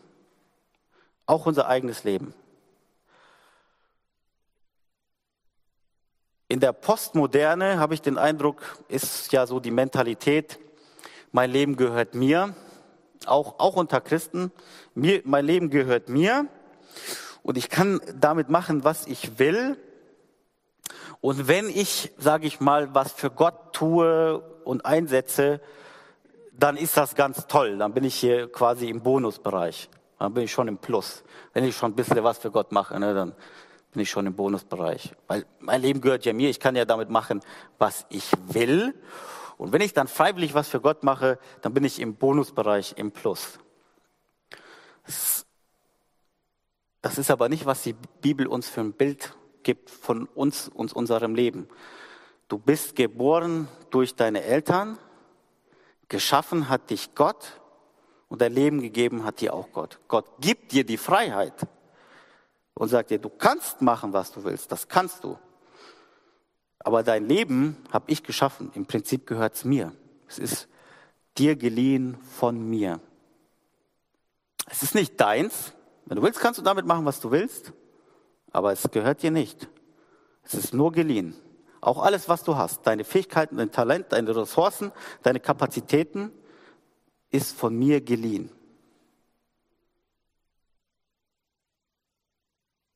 Auch 1.25 1.45
unser 1.45 1.67
eigenes 1.67 2.03
Leben. 2.03 2.33
In 6.49 6.59
der 6.59 6.73
Postmoderne 6.73 7.79
habe 7.79 7.93
ich 7.93 8.01
den 8.01 8.17
Eindruck, 8.17 8.61
ist 8.89 9.31
ja 9.31 9.47
so 9.47 9.61
die 9.61 9.71
Mentalität, 9.71 10.59
mein 11.31 11.51
Leben 11.51 11.75
gehört 11.75 12.15
mir, 12.15 12.55
auch, 13.27 13.59
auch 13.59 13.75
unter 13.75 14.01
Christen, 14.01 14.51
mir, 14.93 15.21
mein 15.25 15.45
Leben 15.45 15.69
gehört 15.69 16.09
mir 16.09 16.47
und 17.43 17.57
ich 17.57 17.69
kann 17.69 18.01
damit 18.19 18.49
machen, 18.49 18.83
was 18.83 19.07
ich 19.07 19.39
will. 19.39 19.77
Und 21.21 21.47
wenn 21.47 21.69
ich, 21.69 22.11
sage 22.17 22.47
ich 22.47 22.59
mal, 22.59 22.93
was 22.93 23.11
für 23.11 23.31
Gott 23.31 23.73
tue 23.73 24.39
und 24.63 24.85
einsetze, 24.85 25.61
dann 26.51 26.77
ist 26.77 26.97
das 26.97 27.15
ganz 27.15 27.47
toll. 27.47 27.77
Dann 27.77 27.93
bin 27.93 28.03
ich 28.03 28.15
hier 28.15 28.51
quasi 28.51 28.89
im 28.89 29.01
Bonusbereich. 29.01 29.89
Dann 30.19 30.33
bin 30.33 30.43
ich 30.43 30.51
schon 30.51 30.67
im 30.67 30.77
Plus. 30.77 31.23
Wenn 31.53 31.63
ich 31.63 31.75
schon 31.75 31.91
ein 31.91 31.95
bisschen 31.95 32.23
was 32.23 32.37
für 32.37 32.51
Gott 32.51 32.71
mache, 32.71 32.99
ne, 32.99 33.13
dann 33.13 33.33
bin 33.91 34.01
ich 34.01 34.09
schon 34.09 34.25
im 34.25 34.35
Bonusbereich. 34.35 35.13
Weil 35.27 35.45
mein 35.59 35.81
Leben 35.81 36.01
gehört 36.01 36.25
ja 36.25 36.33
mir, 36.33 36.49
ich 36.49 36.59
kann 36.59 36.75
ja 36.75 36.85
damit 36.85 37.09
machen, 37.09 37.41
was 37.77 38.05
ich 38.09 38.31
will. 38.47 38.93
Und 39.57 39.71
wenn 39.71 39.81
ich 39.81 39.93
dann 39.93 40.07
freiwillig 40.07 40.53
was 40.53 40.67
für 40.67 40.81
Gott 40.81 41.03
mache, 41.03 41.39
dann 41.61 41.73
bin 41.73 41.83
ich 41.83 41.99
im 41.99 42.15
Bonusbereich, 42.15 42.95
im 42.97 43.11
Plus. 43.11 43.59
Das 47.01 47.17
ist 47.17 47.31
aber 47.31 47.49
nicht, 47.49 47.65
was 47.65 47.83
die 47.83 47.93
Bibel 48.21 48.47
uns 48.47 48.67
für 48.67 48.81
ein 48.81 48.93
Bild 48.93 49.35
gibt 49.63 49.89
von 49.89 50.25
uns 50.25 50.67
und 50.67 50.93
unserem 50.93 51.35
Leben. 51.35 51.67
Du 52.47 52.57
bist 52.57 52.95
geboren 52.95 53.67
durch 53.89 54.15
deine 54.15 54.43
Eltern, 54.43 54.97
geschaffen 56.09 56.69
hat 56.69 56.89
dich 56.89 57.15
Gott 57.15 57.59
und 58.27 58.41
dein 58.41 58.53
Leben 58.53 58.81
gegeben 58.81 59.23
hat 59.23 59.41
dir 59.41 59.53
auch 59.53 59.71
Gott. 59.71 59.99
Gott 60.07 60.25
gibt 60.39 60.71
dir 60.71 60.85
die 60.85 60.97
Freiheit 60.97 61.67
und 62.73 62.89
sagt 62.89 63.09
dir, 63.09 63.19
du 63.19 63.29
kannst 63.29 63.81
machen, 63.81 64.13
was 64.13 64.31
du 64.31 64.43
willst, 64.43 64.71
das 64.71 64.87
kannst 64.87 65.23
du. 65.23 65.37
Aber 66.85 67.01
dein 67.01 67.27
Leben 67.27 67.75
habe 67.91 68.11
ich 68.11 68.21
geschaffen. 68.21 68.71
Im 68.75 68.85
Prinzip 68.85 69.25
gehört 69.25 69.55
es 69.55 69.65
mir. 69.65 69.91
Es 70.27 70.37
ist 70.37 70.67
dir 71.35 71.55
geliehen 71.55 72.15
von 72.37 72.69
mir. 72.69 72.99
Es 74.67 74.83
ist 74.83 74.93
nicht 74.93 75.19
deins, 75.19 75.73
Wenn 76.05 76.17
du 76.17 76.21
willst, 76.21 76.39
kannst 76.39 76.59
du 76.59 76.63
damit 76.63 76.85
machen, 76.85 77.03
was 77.03 77.19
du 77.19 77.31
willst, 77.31 77.73
aber 78.51 78.71
es 78.71 78.83
gehört 78.91 79.23
dir 79.23 79.31
nicht. 79.31 79.67
Es 80.43 80.53
ist 80.53 80.75
nur 80.75 80.91
geliehen. 80.91 81.35
Auch 81.81 82.03
alles, 82.03 82.29
was 82.29 82.43
du 82.43 82.55
hast, 82.55 82.85
deine 82.85 83.03
Fähigkeiten, 83.03 83.57
dein 83.57 83.71
Talent, 83.71 84.11
deine 84.11 84.35
Ressourcen, 84.35 84.91
deine 85.23 85.39
Kapazitäten, 85.39 86.31
ist 87.31 87.57
von 87.57 87.75
mir 87.75 87.99
geliehen. 88.01 88.51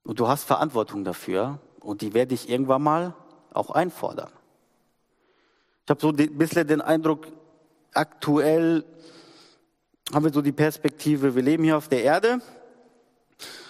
Und 0.03 0.19
du 0.19 0.27
hast 0.27 0.43
Verantwortung 0.43 1.03
dafür 1.03 1.59
und 1.79 2.01
die 2.01 2.13
werde 2.13 2.35
ich 2.35 2.49
irgendwann 2.49 2.83
mal 2.83 3.15
auch 3.53 3.71
einfordern. 3.71 4.31
Ich 5.85 5.89
habe 5.89 6.01
so 6.01 6.09
ein 6.09 6.37
bisschen 6.37 6.67
den 6.67 6.81
Eindruck, 6.81 7.27
aktuell 7.93 8.85
haben 10.13 10.23
wir 10.23 10.31
so 10.31 10.41
die 10.41 10.51
Perspektive, 10.51 11.35
wir 11.35 11.41
leben 11.41 11.63
hier 11.63 11.77
auf 11.77 11.87
der 11.87 12.03
Erde 12.03 12.41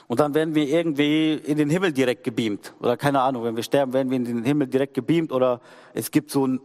und 0.08 0.20
dann 0.20 0.34
werden 0.34 0.56
wir 0.56 0.68
irgendwie 0.68 1.34
in 1.34 1.58
den 1.58 1.70
Himmel 1.70 1.94
direkt 1.94 2.24
gebeamt. 2.24 2.74
Oder 2.80 2.98
keine 2.98 3.22
Ahnung, 3.22 3.44
wenn 3.44 3.56
wir 3.56 3.64
sterben, 3.64 3.94
werden 3.94 4.10
wir 4.10 4.18
in 4.18 4.26
den 4.26 4.44
Himmel 4.44 4.68
direkt 4.68 4.96
gebeamt 4.96 5.32
oder 5.32 5.62
es 5.94 6.12
gibt 6.12 6.32
so 6.32 6.44
einen 6.44 6.60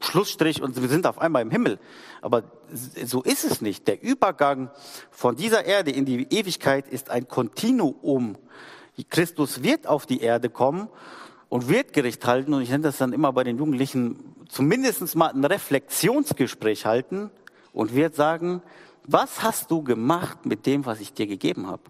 Schlussstrich 0.00 0.60
und 0.60 0.80
wir 0.80 0.88
sind 0.88 1.06
auf 1.06 1.18
einmal 1.18 1.42
im 1.42 1.50
Himmel. 1.50 1.78
Aber 2.20 2.44
so 2.72 3.22
ist 3.22 3.44
es 3.44 3.60
nicht. 3.60 3.86
Der 3.88 4.02
Übergang 4.02 4.70
von 5.10 5.36
dieser 5.36 5.64
Erde 5.64 5.92
in 5.92 6.04
die 6.04 6.26
Ewigkeit 6.30 6.88
ist 6.88 7.10
ein 7.10 7.28
Kontinuum. 7.28 8.36
Christus 9.08 9.62
wird 9.62 9.86
auf 9.86 10.06
die 10.06 10.20
Erde 10.20 10.50
kommen 10.50 10.88
und 11.54 11.68
wird 11.68 11.92
Gericht 11.92 12.26
halten. 12.26 12.52
Und 12.52 12.62
ich 12.62 12.70
nenne 12.70 12.82
das 12.82 12.98
dann 12.98 13.12
immer 13.12 13.32
bei 13.32 13.44
den 13.44 13.58
Jugendlichen 13.58 14.34
zumindest 14.48 15.14
mal 15.14 15.28
ein 15.28 15.44
Reflexionsgespräch 15.44 16.84
halten 16.84 17.30
und 17.72 17.94
wird 17.94 18.16
sagen, 18.16 18.60
was 19.04 19.40
hast 19.44 19.70
du 19.70 19.80
gemacht 19.84 20.46
mit 20.46 20.66
dem, 20.66 20.84
was 20.84 20.98
ich 20.98 21.12
dir 21.12 21.28
gegeben 21.28 21.68
habe? 21.68 21.82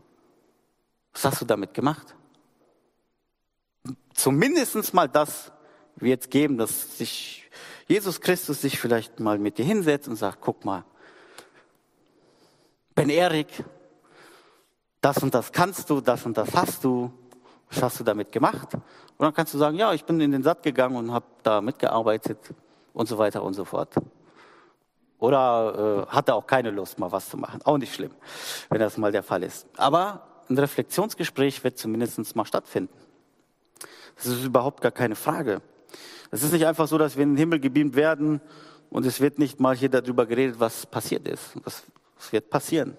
Was 1.15 1.25
hast 1.25 1.41
du 1.41 1.47
damit 1.47 1.73
gemacht? 1.73 2.15
Zumindest 4.13 4.93
mal 4.93 5.09
das 5.09 5.51
wird 5.97 6.21
es 6.21 6.29
geben, 6.29 6.59
dass 6.59 6.99
sich 6.99 7.49
Jesus 7.89 8.21
Christus 8.21 8.61
sich 8.61 8.79
vielleicht 8.79 9.19
mal 9.19 9.39
mit 9.39 9.57
dir 9.57 9.65
hinsetzt 9.65 10.09
und 10.09 10.17
sagt, 10.17 10.43
guck 10.43 10.67
mal, 10.67 10.85
Ben 12.95 13.09
Erik, 13.09 13.49
das 15.01 15.23
und 15.23 15.33
das 15.33 15.53
kannst 15.53 15.89
du, 15.89 16.03
das 16.03 16.27
und 16.27 16.37
das 16.37 16.55
hast 16.55 16.85
du, 16.85 17.11
was 17.71 17.83
hast 17.83 18.01
du 18.01 18.05
damit 18.05 18.31
gemacht? 18.33 18.75
Und 18.75 18.83
dann 19.19 19.35
kannst 19.35 19.55
du 19.55 19.59
sagen, 19.59 19.77
ja, 19.77 19.93
ich 19.93 20.05
bin 20.05 20.21
in 20.21 20.33
den 20.33 20.43
Satt 20.43 20.63
gegangen 20.63 20.97
und 20.97 21.13
habe 21.13 21.27
da 21.43 21.61
mitgearbeitet 21.61 22.39
und 22.93 23.09
so 23.09 23.19
weiter 23.19 23.43
und 23.43 23.55
so 23.55 23.65
fort. 23.65 23.95
Oder 25.19 26.07
äh, 26.09 26.13
hatte 26.13 26.35
auch 26.35 26.47
keine 26.47 26.71
Lust, 26.71 26.99
mal 26.99 27.11
was 27.11 27.29
zu 27.29 27.37
machen. 27.37 27.61
Auch 27.65 27.79
nicht 27.79 27.95
schlimm, 27.95 28.11
wenn 28.69 28.81
das 28.81 28.97
mal 28.97 29.13
der 29.13 29.23
Fall 29.23 29.43
ist. 29.43 29.67
Aber 29.77 30.27
ein 30.49 30.59
Reflexionsgespräch 30.59 31.65
wird 31.65 31.79
zumindest 31.79 32.37
mal 32.37 32.45
stattfinden. 32.45 32.95
Das 34.17 34.27
ist 34.27 34.45
überhaupt 34.45 34.81
gar 34.81 34.93
keine 34.93 35.17
Frage. 35.17 35.63
Es 36.31 36.43
ist 36.43 36.53
nicht 36.53 36.67
einfach 36.67 36.89
so, 36.89 36.99
dass 36.99 37.17
wir 37.17 37.23
in 37.23 37.31
den 37.31 37.39
Himmel 37.39 37.61
gebeamt 37.61 37.97
werden 37.97 38.41
und 38.91 39.07
es 39.07 39.21
wird 39.21 39.39
nicht 39.39 39.61
mal 39.61 39.75
hier 39.75 39.89
darüber 39.89 40.27
geredet, 40.27 40.57
was 40.59 40.87
passiert 40.87 41.27
ist. 41.27 41.53
Was, 41.65 41.85
was 42.17 42.33
wird 42.33 42.51
passieren? 42.51 42.97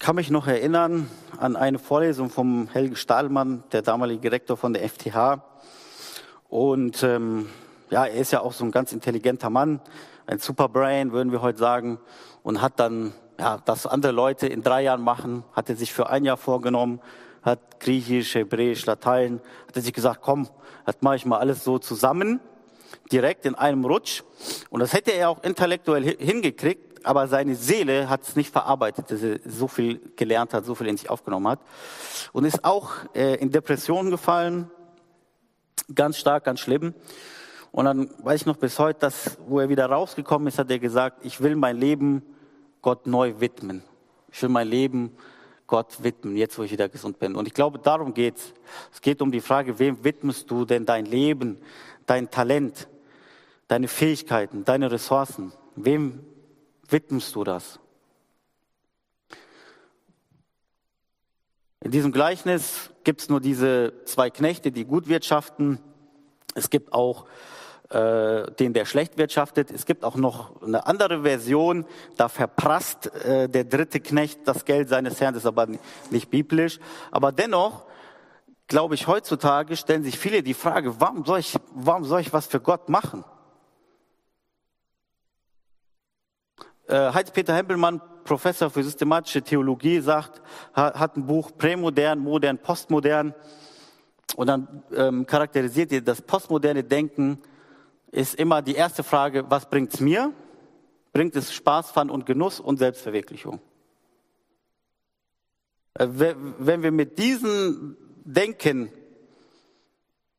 Kann 0.00 0.16
mich 0.16 0.30
noch 0.30 0.46
erinnern 0.46 1.10
an 1.38 1.56
eine 1.56 1.78
Vorlesung 1.78 2.30
vom 2.30 2.68
Helge 2.72 2.96
Stahlmann, 2.96 3.64
der 3.70 3.82
damalige 3.82 4.22
Direktor 4.22 4.56
von 4.56 4.72
der 4.72 4.88
FTH. 4.88 5.42
Und 6.48 7.02
ähm, 7.02 7.50
ja, 7.90 8.06
er 8.06 8.14
ist 8.14 8.32
ja 8.32 8.40
auch 8.40 8.54
so 8.54 8.64
ein 8.64 8.70
ganz 8.70 8.94
intelligenter 8.94 9.50
Mann, 9.50 9.78
ein 10.26 10.38
Superbrain, 10.38 11.12
würden 11.12 11.32
wir 11.32 11.42
heute 11.42 11.58
sagen, 11.58 11.98
und 12.42 12.62
hat 12.62 12.80
dann, 12.80 13.12
ja, 13.38 13.58
das 13.66 13.86
andere 13.86 14.12
Leute 14.12 14.46
in 14.46 14.62
drei 14.62 14.84
Jahren 14.84 15.02
machen, 15.02 15.44
hat 15.52 15.68
er 15.68 15.76
sich 15.76 15.92
für 15.92 16.08
ein 16.08 16.24
Jahr 16.24 16.38
vorgenommen, 16.38 17.00
hat 17.42 17.78
Griechisch, 17.78 18.34
Hebräisch, 18.36 18.86
Latein, 18.86 19.42
hat 19.68 19.76
er 19.76 19.82
sich 19.82 19.92
gesagt, 19.92 20.22
komm, 20.22 20.48
das 20.86 20.96
mache 21.02 21.16
ich 21.16 21.26
mal 21.26 21.38
alles 21.38 21.62
so 21.62 21.78
zusammen, 21.78 22.40
direkt 23.12 23.44
in 23.44 23.54
einem 23.54 23.84
Rutsch. 23.84 24.22
Und 24.70 24.80
das 24.80 24.94
hätte 24.94 25.10
er 25.10 25.28
auch 25.28 25.42
intellektuell 25.44 26.16
hingekriegt, 26.16 26.89
aber 27.04 27.28
seine 27.28 27.54
Seele 27.54 28.08
hat 28.08 28.22
es 28.22 28.36
nicht 28.36 28.52
verarbeitet, 28.52 29.10
dass 29.10 29.22
er 29.22 29.38
so 29.44 29.68
viel 29.68 30.00
gelernt 30.16 30.54
hat, 30.54 30.64
so 30.64 30.74
viel 30.74 30.86
in 30.86 30.96
sich 30.96 31.10
aufgenommen 31.10 31.48
hat. 31.48 31.60
Und 32.32 32.44
ist 32.44 32.64
auch 32.64 32.90
äh, 33.14 33.36
in 33.36 33.50
Depressionen 33.50 34.10
gefallen, 34.10 34.70
ganz 35.94 36.18
stark, 36.18 36.44
ganz 36.44 36.60
schlimm. 36.60 36.94
Und 37.72 37.84
dann 37.84 38.10
weiß 38.18 38.42
ich 38.42 38.46
noch 38.46 38.56
bis 38.56 38.78
heute, 38.78 39.00
dass, 39.00 39.38
wo 39.46 39.60
er 39.60 39.68
wieder 39.68 39.86
rausgekommen 39.86 40.48
ist, 40.48 40.58
hat 40.58 40.70
er 40.70 40.78
gesagt, 40.78 41.24
ich 41.24 41.40
will 41.40 41.56
mein 41.56 41.76
Leben 41.76 42.22
Gott 42.82 43.06
neu 43.06 43.34
widmen. 43.38 43.82
Ich 44.32 44.42
will 44.42 44.48
mein 44.48 44.68
Leben 44.68 45.16
Gott 45.66 46.02
widmen, 46.02 46.36
jetzt 46.36 46.58
wo 46.58 46.64
ich 46.64 46.72
wieder 46.72 46.88
gesund 46.88 47.18
bin. 47.20 47.36
Und 47.36 47.46
ich 47.46 47.54
glaube, 47.54 47.78
darum 47.78 48.12
geht's. 48.12 48.52
Es 48.92 49.00
geht 49.00 49.22
um 49.22 49.30
die 49.30 49.40
Frage, 49.40 49.78
wem 49.78 50.02
widmest 50.02 50.50
du 50.50 50.64
denn 50.64 50.84
dein 50.84 51.06
Leben, 51.06 51.58
dein 52.06 52.28
Talent, 52.28 52.88
deine 53.68 53.86
Fähigkeiten, 53.86 54.64
deine 54.64 54.90
Ressourcen? 54.90 55.52
Wem 55.76 56.24
widmest 56.92 57.34
du 57.34 57.44
das? 57.44 57.78
In 61.82 61.90
diesem 61.90 62.12
Gleichnis 62.12 62.90
gibt 63.04 63.22
es 63.22 63.28
nur 63.28 63.40
diese 63.40 63.94
zwei 64.04 64.28
Knechte, 64.30 64.70
die 64.70 64.84
gut 64.84 65.08
wirtschaften. 65.08 65.78
Es 66.54 66.68
gibt 66.68 66.92
auch 66.92 67.26
äh, 67.90 68.52
den 68.52 68.72
der 68.72 68.84
schlecht 68.84 69.18
wirtschaftet. 69.18 69.70
Es 69.70 69.86
gibt 69.86 70.04
auch 70.04 70.14
noch 70.14 70.62
eine 70.62 70.86
andere 70.86 71.22
Version, 71.22 71.86
da 72.16 72.28
verprasst 72.28 73.12
äh, 73.24 73.48
der 73.48 73.64
dritte 73.64 74.00
Knecht 74.00 74.40
das 74.44 74.64
Geld 74.64 74.88
seines 74.88 75.20
Herrn, 75.20 75.34
das 75.34 75.42
ist 75.42 75.48
aber 75.48 75.66
nicht 76.10 76.30
biblisch. 76.30 76.78
Aber 77.10 77.32
dennoch, 77.32 77.86
glaube 78.68 78.94
ich, 78.94 79.06
heutzutage 79.06 79.76
stellen 79.76 80.04
sich 80.04 80.18
viele 80.18 80.42
die 80.42 80.54
Frage, 80.54 81.00
warum 81.00 81.24
soll 81.24 81.40
ich, 81.40 81.56
warum 81.74 82.04
soll 82.04 82.20
ich 82.20 82.32
was 82.32 82.46
für 82.46 82.60
Gott 82.60 82.88
machen? 82.88 83.24
Heinz-Peter 86.94 87.54
Hempelmann, 87.54 88.00
Professor 88.24 88.70
für 88.70 88.82
systematische 88.82 89.42
Theologie, 89.42 90.00
sagt, 90.00 90.42
hat 90.72 91.16
ein 91.16 91.26
Buch 91.26 91.50
Prämodern, 91.56 92.18
Modern, 92.18 92.58
Postmodern. 92.58 93.34
Und 94.36 94.46
dann 94.46 94.82
ähm, 94.94 95.26
charakterisiert 95.26 95.92
er 95.92 96.00
das 96.00 96.22
postmoderne 96.22 96.84
Denken 96.84 97.38
ist 98.12 98.34
immer 98.34 98.62
die 98.62 98.74
erste 98.74 99.02
Frage, 99.02 99.48
was 99.50 99.68
bringt 99.68 99.94
es 99.94 100.00
mir? 100.00 100.32
Bringt 101.12 101.36
es 101.36 101.52
Spaß, 101.52 101.90
Fun 101.90 102.10
und 102.10 102.26
Genuss 102.26 102.60
und 102.60 102.78
Selbstverwirklichung? 102.78 103.60
Äh, 105.94 106.08
wenn 106.58 106.82
wir 106.82 106.92
mit 106.92 107.18
diesem 107.18 107.96
Denken 108.24 108.90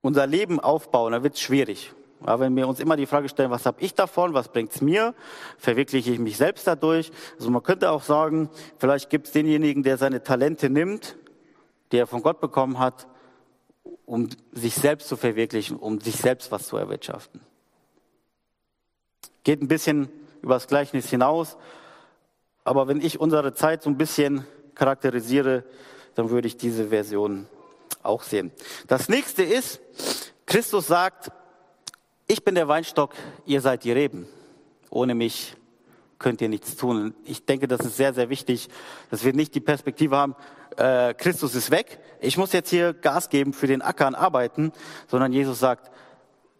unser 0.02 0.28
Leben 0.28 0.60
aufbauen, 0.60 1.14
dann 1.14 1.24
wird 1.24 1.36
es 1.36 1.42
schwierig. 1.42 1.94
Ja, 2.26 2.40
wenn 2.40 2.56
wir 2.56 2.68
uns 2.68 2.80
immer 2.80 2.98
die 2.98 3.08
Frage 3.08 3.30
stellen, 3.30 3.50
was 3.50 3.66
habe 3.66 3.82
ich 3.82 3.96
davon, 3.96 4.34
was 4.34 4.50
bringt 4.50 4.74
es 4.74 4.82
mir, 4.82 5.16
verwirkliche 5.58 6.12
ich 6.12 6.20
mich 6.20 6.38
selbst 6.38 6.68
dadurch. 6.68 7.12
Also 7.38 7.50
man 7.50 7.64
könnte 7.64 7.90
auch 7.90 8.04
sagen, 8.04 8.50
vielleicht 8.78 9.10
gibt 9.10 9.28
es 9.28 9.34
denjenigen, 9.34 9.82
der 9.82 9.98
seine 9.98 10.22
Talente 10.22 10.70
nimmt, 10.70 11.18
die 11.92 11.98
er 11.98 12.08
von 12.08 12.22
Gott 12.22 12.40
bekommen 12.40 12.78
hat, 12.78 13.08
um 14.06 14.30
sich 14.52 14.76
selbst 14.76 15.08
zu 15.08 15.18
verwirklichen, 15.18 15.78
um 15.78 16.00
sich 16.00 16.16
selbst 16.16 16.52
was 16.52 16.68
zu 16.68 16.78
erwirtschaften. 16.78 17.42
Geht 19.44 19.62
ein 19.62 19.68
bisschen 19.68 20.10
über 20.44 20.54
das 20.54 20.68
Gleichnis 20.68 21.10
hinaus. 21.10 21.58
Aber 22.64 22.88
wenn 22.88 23.02
ich 23.02 23.20
unsere 23.20 23.54
Zeit 23.56 23.82
so 23.82 23.90
ein 23.90 23.98
bisschen 23.98 24.46
charakterisiere, 24.76 25.64
dann 26.14 26.30
würde 26.30 26.48
ich 26.48 26.58
diese 26.58 26.90
Version 26.90 27.48
auch 28.04 28.22
sehen. 28.22 28.52
Das 28.88 29.10
nächste 29.10 29.44
ist, 29.44 29.82
Christus 30.46 30.88
sagt, 30.88 31.32
ich 32.32 32.46
bin 32.46 32.56
der 32.56 32.70
Weinstock, 32.70 33.14
ihr 33.46 33.60
seid 33.60 33.84
die 33.84 33.92
Reben. 33.92 34.26
Ohne 34.90 35.16
mich 35.16 35.58
könnt 36.18 36.40
ihr 36.40 36.48
nichts 36.48 36.78
tun. 36.78 37.14
Ich 37.26 37.46
denke, 37.46 37.68
das 37.68 37.82
ist 37.82 37.98
sehr, 37.98 38.14
sehr 38.14 38.30
wichtig, 38.30 38.70
dass 39.10 39.26
wir 39.26 39.34
nicht 39.34 39.54
die 39.54 39.60
Perspektive 39.60 40.16
haben, 40.16 40.38
äh, 40.78 41.14
Christus 41.14 41.56
ist 41.56 41.72
weg, 41.72 42.00
ich 42.22 42.38
muss 42.38 42.54
jetzt 42.54 42.70
hier 42.70 42.94
Gas 42.94 43.28
geben 43.28 43.52
für 43.52 43.68
den 43.68 43.82
Ackern 43.82 44.16
arbeiten, 44.16 44.72
sondern 45.08 45.34
Jesus 45.34 45.60
sagt, 45.60 45.92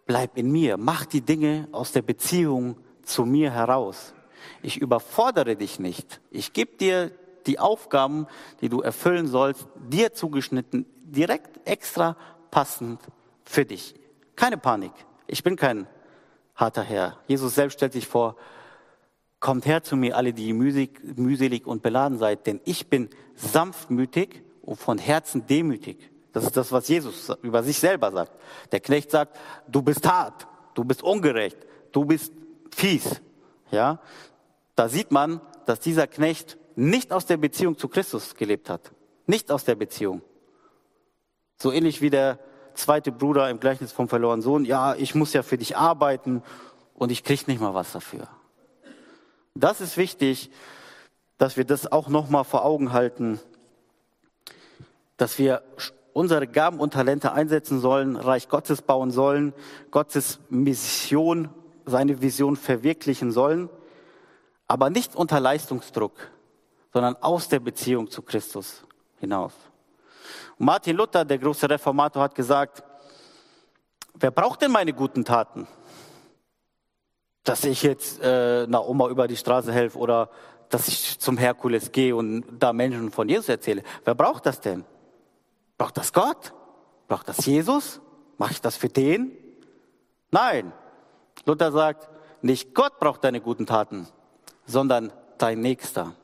bleib 0.04 0.36
in 0.36 0.52
mir, 0.52 0.76
mach 0.76 1.06
die 1.06 1.22
Dinge 1.22 1.68
aus 1.72 1.92
der 1.92 2.02
Beziehung 2.02 2.76
zu 3.02 3.24
mir 3.24 3.50
heraus. 3.50 4.12
Ich 4.60 4.76
überfordere 4.76 5.56
dich 5.56 5.78
nicht. 5.78 6.20
Ich 6.30 6.52
gebe 6.52 6.76
dir 6.76 7.12
die 7.46 7.58
Aufgaben, 7.58 8.26
die 8.60 8.68
du 8.68 8.82
erfüllen 8.82 9.26
sollst, 9.26 9.66
dir 9.88 10.12
zugeschnitten, 10.12 10.84
direkt 11.02 11.66
extra 11.66 12.18
passend 12.50 13.00
für 13.46 13.64
dich. 13.64 13.94
Keine 14.36 14.58
Panik. 14.58 14.92
Ich 15.26 15.42
bin 15.42 15.56
kein 15.56 15.86
harter 16.54 16.82
Herr. 16.82 17.18
Jesus 17.26 17.54
selbst 17.54 17.74
stellt 17.74 17.92
sich 17.92 18.06
vor, 18.06 18.36
kommt 19.40 19.66
her 19.66 19.82
zu 19.82 19.96
mir, 19.96 20.16
alle, 20.16 20.32
die 20.32 20.52
mühselig 20.52 21.66
und 21.66 21.82
beladen 21.82 22.18
seid, 22.18 22.46
denn 22.46 22.60
ich 22.64 22.88
bin 22.88 23.10
sanftmütig 23.34 24.42
und 24.62 24.76
von 24.76 24.98
Herzen 24.98 25.46
demütig. 25.46 26.10
Das 26.32 26.44
ist 26.44 26.56
das, 26.56 26.72
was 26.72 26.88
Jesus 26.88 27.30
über 27.42 27.62
sich 27.62 27.78
selber 27.78 28.10
sagt. 28.12 28.32
Der 28.70 28.80
Knecht 28.80 29.10
sagt, 29.10 29.38
du 29.68 29.82
bist 29.82 30.08
hart, 30.08 30.46
du 30.74 30.84
bist 30.84 31.02
ungerecht, 31.02 31.58
du 31.90 32.04
bist 32.04 32.32
fies. 32.70 33.20
Ja, 33.70 34.00
da 34.76 34.88
sieht 34.88 35.10
man, 35.10 35.40
dass 35.66 35.80
dieser 35.80 36.06
Knecht 36.06 36.56
nicht 36.76 37.12
aus 37.12 37.26
der 37.26 37.36
Beziehung 37.36 37.76
zu 37.76 37.88
Christus 37.88 38.34
gelebt 38.34 38.70
hat. 38.70 38.92
Nicht 39.26 39.50
aus 39.50 39.64
der 39.64 39.74
Beziehung. 39.74 40.22
So 41.58 41.72
ähnlich 41.72 42.00
wie 42.00 42.10
der 42.10 42.38
zweite 42.74 43.12
Bruder 43.12 43.50
im 43.50 43.60
Gleichnis 43.60 43.92
vom 43.92 44.08
verlorenen 44.08 44.42
Sohn. 44.42 44.64
Ja, 44.64 44.94
ich 44.94 45.14
muss 45.14 45.32
ja 45.32 45.42
für 45.42 45.58
dich 45.58 45.76
arbeiten 45.76 46.42
und 46.94 47.10
ich 47.12 47.24
krieg 47.24 47.48
nicht 47.48 47.60
mal 47.60 47.74
was 47.74 47.92
dafür. 47.92 48.28
Das 49.54 49.80
ist 49.80 49.96
wichtig, 49.96 50.50
dass 51.38 51.56
wir 51.56 51.64
das 51.64 51.90
auch 51.90 52.08
nochmal 52.08 52.44
vor 52.44 52.64
Augen 52.64 52.92
halten, 52.92 53.40
dass 55.16 55.38
wir 55.38 55.62
unsere 56.12 56.46
Gaben 56.46 56.78
und 56.80 56.92
Talente 56.92 57.32
einsetzen 57.32 57.80
sollen, 57.80 58.16
Reich 58.16 58.48
Gottes 58.48 58.82
bauen 58.82 59.10
sollen, 59.10 59.52
Gottes 59.90 60.40
Mission, 60.50 61.48
seine 61.86 62.22
Vision 62.22 62.56
verwirklichen 62.56 63.32
sollen, 63.32 63.68
aber 64.68 64.90
nicht 64.90 65.16
unter 65.16 65.40
Leistungsdruck, 65.40 66.30
sondern 66.92 67.16
aus 67.16 67.48
der 67.48 67.60
Beziehung 67.60 68.10
zu 68.10 68.22
Christus 68.22 68.84
hinaus. 69.18 69.52
Und 70.58 70.66
Martin 70.66 70.96
Luther, 70.96 71.24
der 71.24 71.38
große 71.38 71.68
Reformator, 71.68 72.22
hat 72.22 72.34
gesagt, 72.34 72.82
wer 74.14 74.30
braucht 74.30 74.62
denn 74.62 74.72
meine 74.72 74.92
guten 74.92 75.24
Taten? 75.24 75.66
Dass 77.44 77.64
ich 77.64 77.82
jetzt 77.82 78.22
äh, 78.22 78.64
einer 78.64 78.86
Oma 78.86 79.08
über 79.08 79.26
die 79.26 79.36
Straße 79.36 79.72
helfe 79.72 79.98
oder 79.98 80.30
dass 80.72 80.88
ich 80.88 81.18
zum 81.18 81.36
Herkules 81.36 81.92
gehe 81.92 82.16
und 82.16 82.44
da 82.58 82.72
Menschen 82.72 83.10
von 83.10 83.28
Jesus 83.28 83.48
erzähle. 83.48 83.82
Wer 84.04 84.14
braucht 84.14 84.46
das 84.46 84.60
denn? 84.60 84.84
Braucht 85.76 85.98
das 85.98 86.12
Gott? 86.12 86.54
Braucht 87.08 87.28
das 87.28 87.44
Jesus? 87.44 88.00
Mache 88.38 88.52
ich 88.52 88.60
das 88.62 88.76
für 88.76 88.88
den? 88.88 89.36
Nein. 90.30 90.72
Luther 91.44 91.72
sagt, 91.72 92.08
nicht 92.40 92.74
Gott 92.74 92.98
braucht 92.98 93.22
deine 93.22 93.40
guten 93.40 93.66
Taten, 93.66 94.08
sondern 94.64 95.12
dein 95.36 95.60
Nächster. 95.60 96.14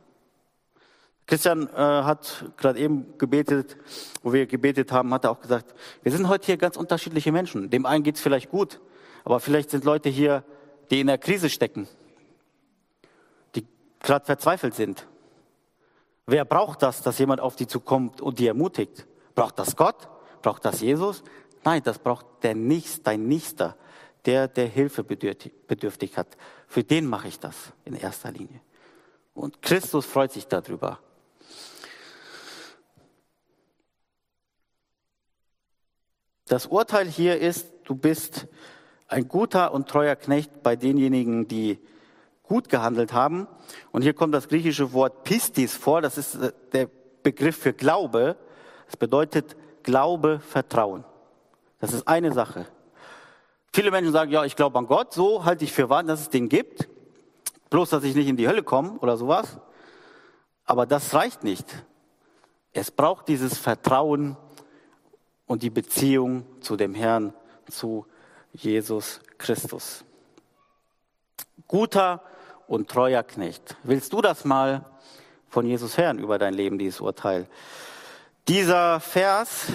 Christian 1.28 1.68
äh, 1.68 1.76
hat 1.76 2.46
gerade 2.56 2.78
eben 2.78 3.18
gebetet, 3.18 3.76
wo 4.22 4.32
wir 4.32 4.46
gebetet 4.46 4.90
haben, 4.92 5.12
hat 5.12 5.24
er 5.24 5.30
auch 5.30 5.40
gesagt, 5.42 5.74
wir 6.02 6.10
sind 6.10 6.26
heute 6.26 6.46
hier 6.46 6.56
ganz 6.56 6.78
unterschiedliche 6.78 7.30
Menschen. 7.32 7.68
Dem 7.68 7.84
einen 7.84 8.02
geht 8.02 8.16
es 8.16 8.22
vielleicht 8.22 8.48
gut, 8.48 8.80
aber 9.24 9.38
vielleicht 9.38 9.68
sind 9.68 9.84
Leute 9.84 10.08
hier, 10.08 10.42
die 10.90 11.00
in 11.00 11.06
der 11.06 11.18
Krise 11.18 11.50
stecken, 11.50 11.86
die 13.54 13.66
gerade 14.00 14.24
verzweifelt 14.24 14.74
sind. 14.74 15.06
Wer 16.24 16.46
braucht 16.46 16.82
das, 16.82 17.02
dass 17.02 17.18
jemand 17.18 17.42
auf 17.42 17.56
die 17.56 17.66
zukommt 17.66 18.22
und 18.22 18.38
die 18.38 18.46
ermutigt? 18.46 19.06
Braucht 19.34 19.58
das 19.58 19.76
Gott? 19.76 20.08
Braucht 20.40 20.64
das 20.64 20.80
Jesus? 20.80 21.22
Nein, 21.62 21.82
das 21.84 21.98
braucht 21.98 22.24
der 22.42 22.54
Nächste, 22.54 23.02
dein 23.02 23.28
Nächster, 23.28 23.76
der, 24.24 24.48
der 24.48 24.66
Hilfe 24.66 25.04
bedürftig 25.04 26.16
hat. 26.16 26.38
Für 26.66 26.84
den 26.84 27.06
mache 27.06 27.28
ich 27.28 27.38
das 27.38 27.54
in 27.84 27.94
erster 27.94 28.32
Linie. 28.32 28.62
Und 29.34 29.60
Christus 29.60 30.06
freut 30.06 30.32
sich 30.32 30.46
darüber. 30.46 31.00
Das 36.48 36.64
Urteil 36.66 37.06
hier 37.06 37.38
ist, 37.38 37.70
du 37.84 37.94
bist 37.94 38.46
ein 39.06 39.28
guter 39.28 39.72
und 39.72 39.86
treuer 39.86 40.16
Knecht 40.16 40.62
bei 40.62 40.76
denjenigen, 40.76 41.46
die 41.46 41.78
gut 42.42 42.70
gehandelt 42.70 43.12
haben. 43.12 43.46
Und 43.92 44.00
hier 44.00 44.14
kommt 44.14 44.34
das 44.34 44.48
griechische 44.48 44.94
Wort 44.94 45.24
Pistis 45.24 45.76
vor. 45.76 46.00
Das 46.00 46.16
ist 46.16 46.36
äh, 46.36 46.52
der 46.72 46.88
Begriff 47.22 47.56
für 47.58 47.74
Glaube. 47.74 48.36
Es 48.88 48.96
bedeutet 48.96 49.56
Glaube, 49.82 50.40
Vertrauen. 50.40 51.04
Das 51.80 51.92
ist 51.92 52.08
eine 52.08 52.32
Sache. 52.32 52.66
Viele 53.72 53.90
Menschen 53.90 54.12
sagen, 54.12 54.30
ja, 54.30 54.44
ich 54.44 54.56
glaube 54.56 54.78
an 54.78 54.86
Gott, 54.86 55.12
so 55.12 55.44
halte 55.44 55.64
ich 55.64 55.72
für 55.72 55.90
wahr, 55.90 56.02
dass 56.02 56.20
es 56.20 56.30
den 56.30 56.48
gibt. 56.48 56.88
Bloß, 57.68 57.90
dass 57.90 58.04
ich 58.04 58.14
nicht 58.14 58.26
in 58.26 58.38
die 58.38 58.48
Hölle 58.48 58.62
komme 58.62 58.98
oder 59.00 59.18
sowas. 59.18 59.58
Aber 60.64 60.86
das 60.86 61.12
reicht 61.12 61.44
nicht. 61.44 61.84
Es 62.72 62.90
braucht 62.90 63.28
dieses 63.28 63.58
Vertrauen 63.58 64.38
und 65.48 65.62
die 65.64 65.70
Beziehung 65.70 66.44
zu 66.60 66.76
dem 66.76 66.94
Herrn, 66.94 67.34
zu 67.68 68.06
Jesus 68.52 69.20
Christus. 69.38 70.04
Guter 71.66 72.22
und 72.68 72.88
treuer 72.88 73.24
Knecht. 73.24 73.76
Willst 73.82 74.12
du 74.12 74.20
das 74.20 74.44
mal 74.44 74.84
von 75.48 75.66
Jesus 75.66 75.98
hören 75.98 76.18
über 76.18 76.38
dein 76.38 76.54
Leben, 76.54 76.78
dieses 76.78 77.00
Urteil? 77.00 77.48
Dieser 78.46 79.00
Vers, 79.00 79.66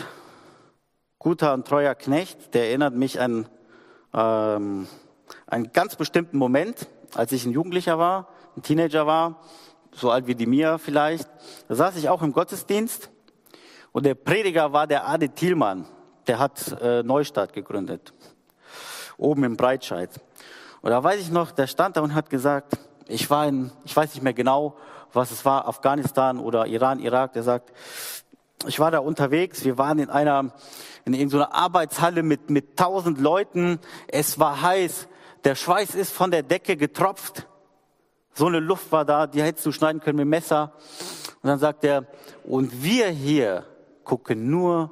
guter 1.20 1.54
und 1.54 1.68
treuer 1.68 1.96
Knecht, 1.96 2.54
der 2.54 2.68
erinnert 2.68 2.94
mich 2.94 3.20
an 3.20 3.48
ähm, 4.14 4.88
einen 5.48 5.74
ganz 5.74 5.96
bestimmten 5.96 6.38
Moment, 6.38 6.88
als 7.16 7.32
ich 7.32 7.46
ein 7.46 7.52
Jugendlicher 7.52 7.98
war, 7.98 8.30
ein 8.56 8.62
Teenager 8.62 9.08
war, 9.08 9.42
so 9.92 10.12
alt 10.12 10.28
wie 10.28 10.36
die 10.36 10.46
Mia 10.46 10.78
vielleicht. 10.78 11.28
Da 11.68 11.76
saß 11.76 11.98
ich 11.98 12.10
auch 12.10 12.22
im 12.22 12.32
Gottesdienst 12.32 13.10
und 13.94 14.06
der 14.06 14.16
Prediger 14.16 14.74
war 14.74 14.88
der 14.88 15.08
Ade 15.08 15.30
Thielmann. 15.30 15.86
Der 16.28 16.40
hat 16.40 16.76
äh, 16.82 17.04
Neustadt 17.04 17.54
gegründet. 17.54 18.14
Oben 19.18 19.44
im 19.44 19.56
Breitscheid. 19.56 20.10
Und 20.82 20.90
da 20.90 21.02
weiß 21.02 21.22
ich 21.22 21.32
noch, 21.32 21.52
der 21.52 21.68
stand 21.68 21.96
da 21.96 22.02
und 22.02 22.16
hat 22.16 22.30
gesagt, 22.30 22.78
ich 23.08 23.30
war 23.30 23.48
in, 23.48 23.72
ich 23.86 23.96
weiß 23.96 24.16
nicht 24.16 24.24
mehr 24.24 24.34
genau, 24.34 24.76
was 25.14 25.32
es 25.32 25.46
war, 25.46 25.68
Afghanistan 25.68 26.40
oder 26.40 26.66
Iran, 26.66 27.00
Irak. 27.00 27.34
Der 27.34 27.44
sagt, 27.44 27.72
ich 28.66 28.80
war 28.80 28.90
da 28.90 29.00
unterwegs. 29.00 29.64
Wir 29.64 29.78
waren 29.78 30.00
in 30.00 30.10
einer, 30.10 30.54
in 31.06 31.14
irgendeiner 31.14 31.54
Arbeitshalle 31.54 32.24
mit, 32.24 32.50
mit 32.50 32.78
tausend 32.78 33.20
Leuten. 33.20 33.80
Es 34.08 34.40
war 34.40 34.62
heiß. 34.62 35.08
Der 35.44 35.56
Schweiß 35.56 35.94
ist 35.94 36.12
von 36.12 36.32
der 36.32 36.42
Decke 36.42 36.78
getropft. 36.78 37.48
So 38.34 38.48
eine 38.48 38.60
Luft 38.60 38.92
war 38.92 39.06
da, 39.06 39.28
die 39.28 39.44
hättest 39.44 39.66
du 39.68 39.72
schneiden 39.72 40.02
können 40.02 40.18
mit 40.18 40.28
Messer. 40.28 40.74
Und 41.44 41.50
dann 41.50 41.60
sagt 41.60 41.84
er, 41.84 42.08
und 42.44 42.82
wir 42.82 43.10
hier, 43.10 43.66
gucke 44.04 44.36
nur, 44.36 44.92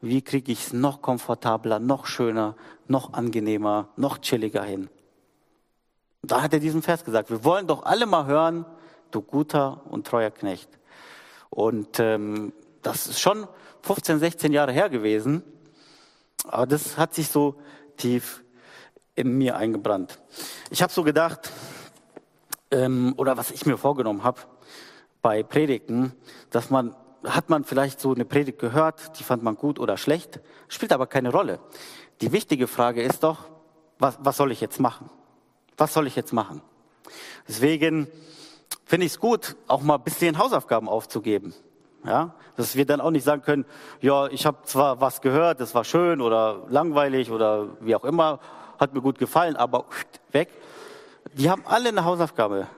wie 0.00 0.22
kriege 0.22 0.52
ich 0.52 0.66
es 0.66 0.72
noch 0.72 1.02
komfortabler, 1.02 1.78
noch 1.78 2.06
schöner, 2.06 2.56
noch 2.86 3.12
angenehmer, 3.12 3.88
noch 3.96 4.18
chilliger 4.18 4.62
hin. 4.62 4.88
Und 6.22 6.32
da 6.32 6.42
hat 6.42 6.52
er 6.52 6.60
diesen 6.60 6.82
Vers 6.82 7.04
gesagt, 7.04 7.30
wir 7.30 7.44
wollen 7.44 7.66
doch 7.66 7.84
alle 7.84 8.06
mal 8.06 8.26
hören, 8.26 8.64
du 9.10 9.22
guter 9.22 9.82
und 9.90 10.06
treuer 10.06 10.30
Knecht. 10.30 10.68
Und 11.50 11.98
ähm, 11.98 12.52
das 12.82 13.06
ist 13.06 13.20
schon 13.20 13.46
15, 13.82 14.18
16 14.18 14.52
Jahre 14.52 14.72
her 14.72 14.88
gewesen, 14.88 15.42
aber 16.44 16.66
das 16.66 16.96
hat 16.96 17.14
sich 17.14 17.28
so 17.28 17.56
tief 17.96 18.42
in 19.14 19.36
mir 19.36 19.56
eingebrannt. 19.56 20.18
Ich 20.70 20.82
habe 20.82 20.92
so 20.92 21.02
gedacht, 21.02 21.50
ähm, 22.70 23.14
oder 23.16 23.36
was 23.36 23.50
ich 23.50 23.66
mir 23.66 23.76
vorgenommen 23.76 24.24
habe 24.24 24.40
bei 25.22 25.42
Predigten, 25.42 26.12
dass 26.50 26.70
man 26.70 26.94
hat 27.24 27.50
man 27.50 27.64
vielleicht 27.64 28.00
so 28.00 28.14
eine 28.14 28.24
Predigt 28.24 28.58
gehört, 28.58 29.18
die 29.18 29.24
fand 29.24 29.42
man 29.42 29.56
gut 29.56 29.78
oder 29.78 29.96
schlecht, 29.96 30.40
spielt 30.68 30.92
aber 30.92 31.06
keine 31.06 31.30
Rolle. 31.30 31.60
Die 32.20 32.32
wichtige 32.32 32.66
Frage 32.66 33.02
ist 33.02 33.22
doch, 33.22 33.48
was, 33.98 34.18
was 34.20 34.36
soll 34.36 34.52
ich 34.52 34.60
jetzt 34.60 34.80
machen? 34.80 35.10
Was 35.76 35.92
soll 35.94 36.06
ich 36.06 36.16
jetzt 36.16 36.32
machen? 36.32 36.62
Deswegen 37.48 38.08
finde 38.84 39.06
ich 39.06 39.12
es 39.12 39.20
gut, 39.20 39.56
auch 39.66 39.82
mal 39.82 39.96
ein 39.96 40.02
bisschen 40.02 40.38
Hausaufgaben 40.38 40.88
aufzugeben. 40.88 41.54
Ja, 42.04 42.34
dass 42.56 42.76
wir 42.76 42.86
dann 42.86 43.02
auch 43.02 43.10
nicht 43.10 43.24
sagen 43.24 43.42
können, 43.42 43.66
ja, 44.00 44.26
ich 44.28 44.46
habe 44.46 44.62
zwar 44.64 45.02
was 45.02 45.20
gehört, 45.20 45.60
das 45.60 45.74
war 45.74 45.84
schön 45.84 46.22
oder 46.22 46.66
langweilig 46.70 47.30
oder 47.30 47.68
wie 47.80 47.94
auch 47.94 48.04
immer, 48.04 48.40
hat 48.78 48.94
mir 48.94 49.02
gut 49.02 49.18
gefallen, 49.18 49.56
aber 49.56 49.84
weg. 50.32 50.48
Die 51.34 51.50
haben 51.50 51.62
alle 51.66 51.90
eine 51.90 52.04
Hausaufgabe 52.06 52.68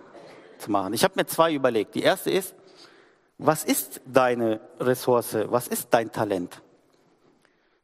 zu 0.59 0.73
machen. 0.73 0.93
Ich 0.93 1.05
habe 1.05 1.15
mir 1.17 1.27
zwei 1.27 1.55
überlegt. 1.55 1.95
Die 1.95 2.03
erste 2.03 2.33
ist, 2.33 2.55
was 3.39 3.65
ist 3.65 4.01
deine 4.07 4.61
Ressource? 4.79 5.37
Was 5.49 5.69
ist 5.69 5.89
dein 5.91 6.13
Talent? 6.13 6.63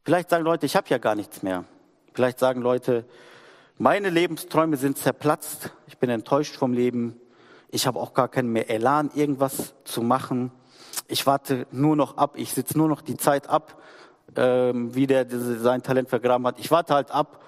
Vielleicht 0.04 0.30
sagen 0.30 0.44
Leute, 0.44 0.66
ich 0.66 0.76
habe 0.76 0.88
ja 0.88 0.98
gar 0.98 1.14
nichts 1.14 1.42
mehr. 1.42 1.64
Vielleicht 2.14 2.38
sagen 2.38 2.62
Leute, 2.62 3.04
meine 3.76 4.10
Lebensträume 4.10 4.76
sind 4.76 4.98
zerplatzt. 4.98 5.70
Ich 5.86 5.98
bin 5.98 6.10
enttäuscht 6.10 6.56
vom 6.56 6.72
Leben. 6.72 7.20
Ich 7.70 7.86
habe 7.86 8.00
auch 8.00 8.14
gar 8.14 8.28
keinen 8.28 8.52
mehr 8.52 8.70
Elan, 8.70 9.10
irgendwas 9.14 9.74
zu 9.84 10.02
machen. 10.02 10.50
Ich 11.06 11.26
warte 11.26 11.66
nur 11.70 11.96
noch 11.96 12.16
ab. 12.16 12.32
Ich 12.36 12.52
sitze 12.52 12.78
nur 12.78 12.88
noch 12.88 13.02
die 13.02 13.16
Zeit 13.16 13.48
ab, 13.48 13.82
ähm, 14.36 14.94
wie 14.94 15.06
der 15.06 15.26
sein 15.28 15.82
Talent 15.82 16.08
vergraben 16.08 16.46
hat. 16.46 16.58
Ich 16.58 16.70
warte 16.70 16.94
halt 16.94 17.10
ab, 17.10 17.44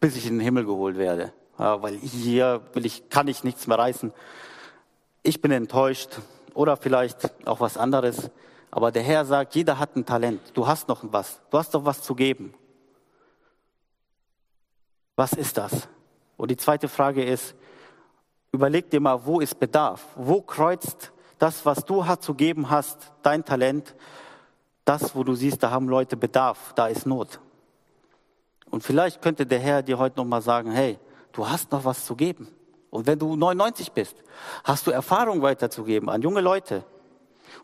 bis 0.00 0.16
ich 0.16 0.26
in 0.26 0.34
den 0.34 0.40
Himmel 0.40 0.64
geholt 0.64 0.98
werde. 0.98 1.32
Ja, 1.58 1.82
weil 1.82 1.96
hier 1.96 2.62
will 2.74 2.86
ich, 2.86 3.08
kann 3.08 3.28
ich 3.28 3.44
nichts 3.44 3.66
mehr 3.66 3.78
reißen. 3.78 4.12
Ich 5.22 5.40
bin 5.40 5.50
enttäuscht 5.50 6.20
oder 6.56 6.76
vielleicht 6.76 7.30
auch 7.46 7.60
was 7.60 7.76
anderes. 7.76 8.30
Aber 8.70 8.90
der 8.90 9.02
Herr 9.02 9.24
sagt, 9.24 9.54
jeder 9.54 9.78
hat 9.78 9.94
ein 9.94 10.06
Talent. 10.06 10.40
Du 10.54 10.66
hast 10.66 10.88
noch 10.88 11.02
was. 11.12 11.40
Du 11.50 11.58
hast 11.58 11.74
doch 11.74 11.84
was 11.84 12.02
zu 12.02 12.14
geben. 12.14 12.54
Was 15.14 15.32
ist 15.34 15.56
das? 15.56 15.88
Und 16.36 16.50
die 16.50 16.56
zweite 16.56 16.88
Frage 16.88 17.24
ist, 17.24 17.54
überleg 18.52 18.90
dir 18.90 19.00
mal, 19.00 19.24
wo 19.24 19.40
ist 19.40 19.58
Bedarf? 19.58 20.04
Wo 20.16 20.40
kreuzt 20.40 21.12
das, 21.38 21.64
was 21.66 21.84
du 21.84 22.02
zu 22.20 22.34
geben 22.34 22.70
hast, 22.70 23.12
dein 23.22 23.44
Talent, 23.44 23.94
das, 24.84 25.14
wo 25.14 25.24
du 25.24 25.34
siehst, 25.34 25.62
da 25.62 25.70
haben 25.70 25.88
Leute 25.88 26.16
Bedarf, 26.16 26.72
da 26.74 26.86
ist 26.86 27.06
Not. 27.06 27.40
Und 28.70 28.82
vielleicht 28.82 29.20
könnte 29.20 29.44
der 29.46 29.58
Herr 29.58 29.82
dir 29.82 29.98
heute 29.98 30.16
nochmal 30.16 30.42
sagen, 30.42 30.72
hey, 30.72 30.98
du 31.32 31.46
hast 31.46 31.70
noch 31.72 31.84
was 31.84 32.04
zu 32.06 32.16
geben. 32.16 32.48
Und 32.96 33.06
wenn 33.06 33.18
du 33.18 33.36
99 33.36 33.92
bist, 33.92 34.16
hast 34.64 34.86
du 34.86 34.90
Erfahrung 34.90 35.42
weiterzugeben 35.42 36.08
an 36.08 36.22
junge 36.22 36.40
Leute. 36.40 36.82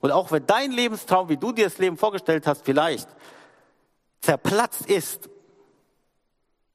Und 0.01 0.11
auch 0.11 0.31
wenn 0.31 0.45
dein 0.45 0.73
Lebenstraum, 0.73 1.31
wie 1.31 1.39
du 1.39 1.53
dir 1.53 1.65
das 1.65 1.79
Leben 1.79 1.97
vorgestellt 1.97 2.47
hast, 2.47 2.67
vielleicht 2.67 3.09
zerplatzt 4.21 4.85
ist, 4.85 5.31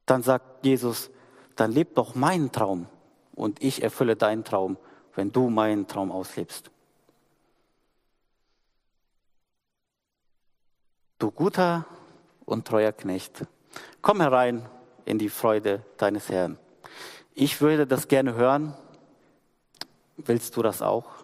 dann 0.08 0.24
sagt 0.24 0.66
Jesus, 0.66 1.12
dann 1.56 1.72
leb 1.72 1.94
doch 1.94 2.16
meinen 2.16 2.52
Traum 2.52 2.88
und 3.36 3.62
ich 3.62 3.84
erfülle 3.84 4.16
deinen 4.16 4.44
Traum, 4.44 4.78
wenn 5.14 5.32
du 5.32 5.52
meinen 5.52 5.86
Traum 5.86 6.12
auslebst. 6.12 6.72
Du 11.20 11.30
guter 11.30 11.86
und 12.46 12.66
treuer 12.66 12.92
Knecht, 12.92 13.46
komm 14.02 14.20
herein 14.20 14.68
in 15.06 15.20
die 15.20 15.30
Freude 15.30 15.84
deines 15.98 16.30
Herrn. 16.30 16.58
Ich 17.40 17.62
würde 17.62 17.86
das 17.86 18.08
gerne 18.08 18.34
hören. 18.34 18.74
Willst 20.18 20.58
du 20.58 20.64
das 20.64 20.82
auch? 20.82 21.17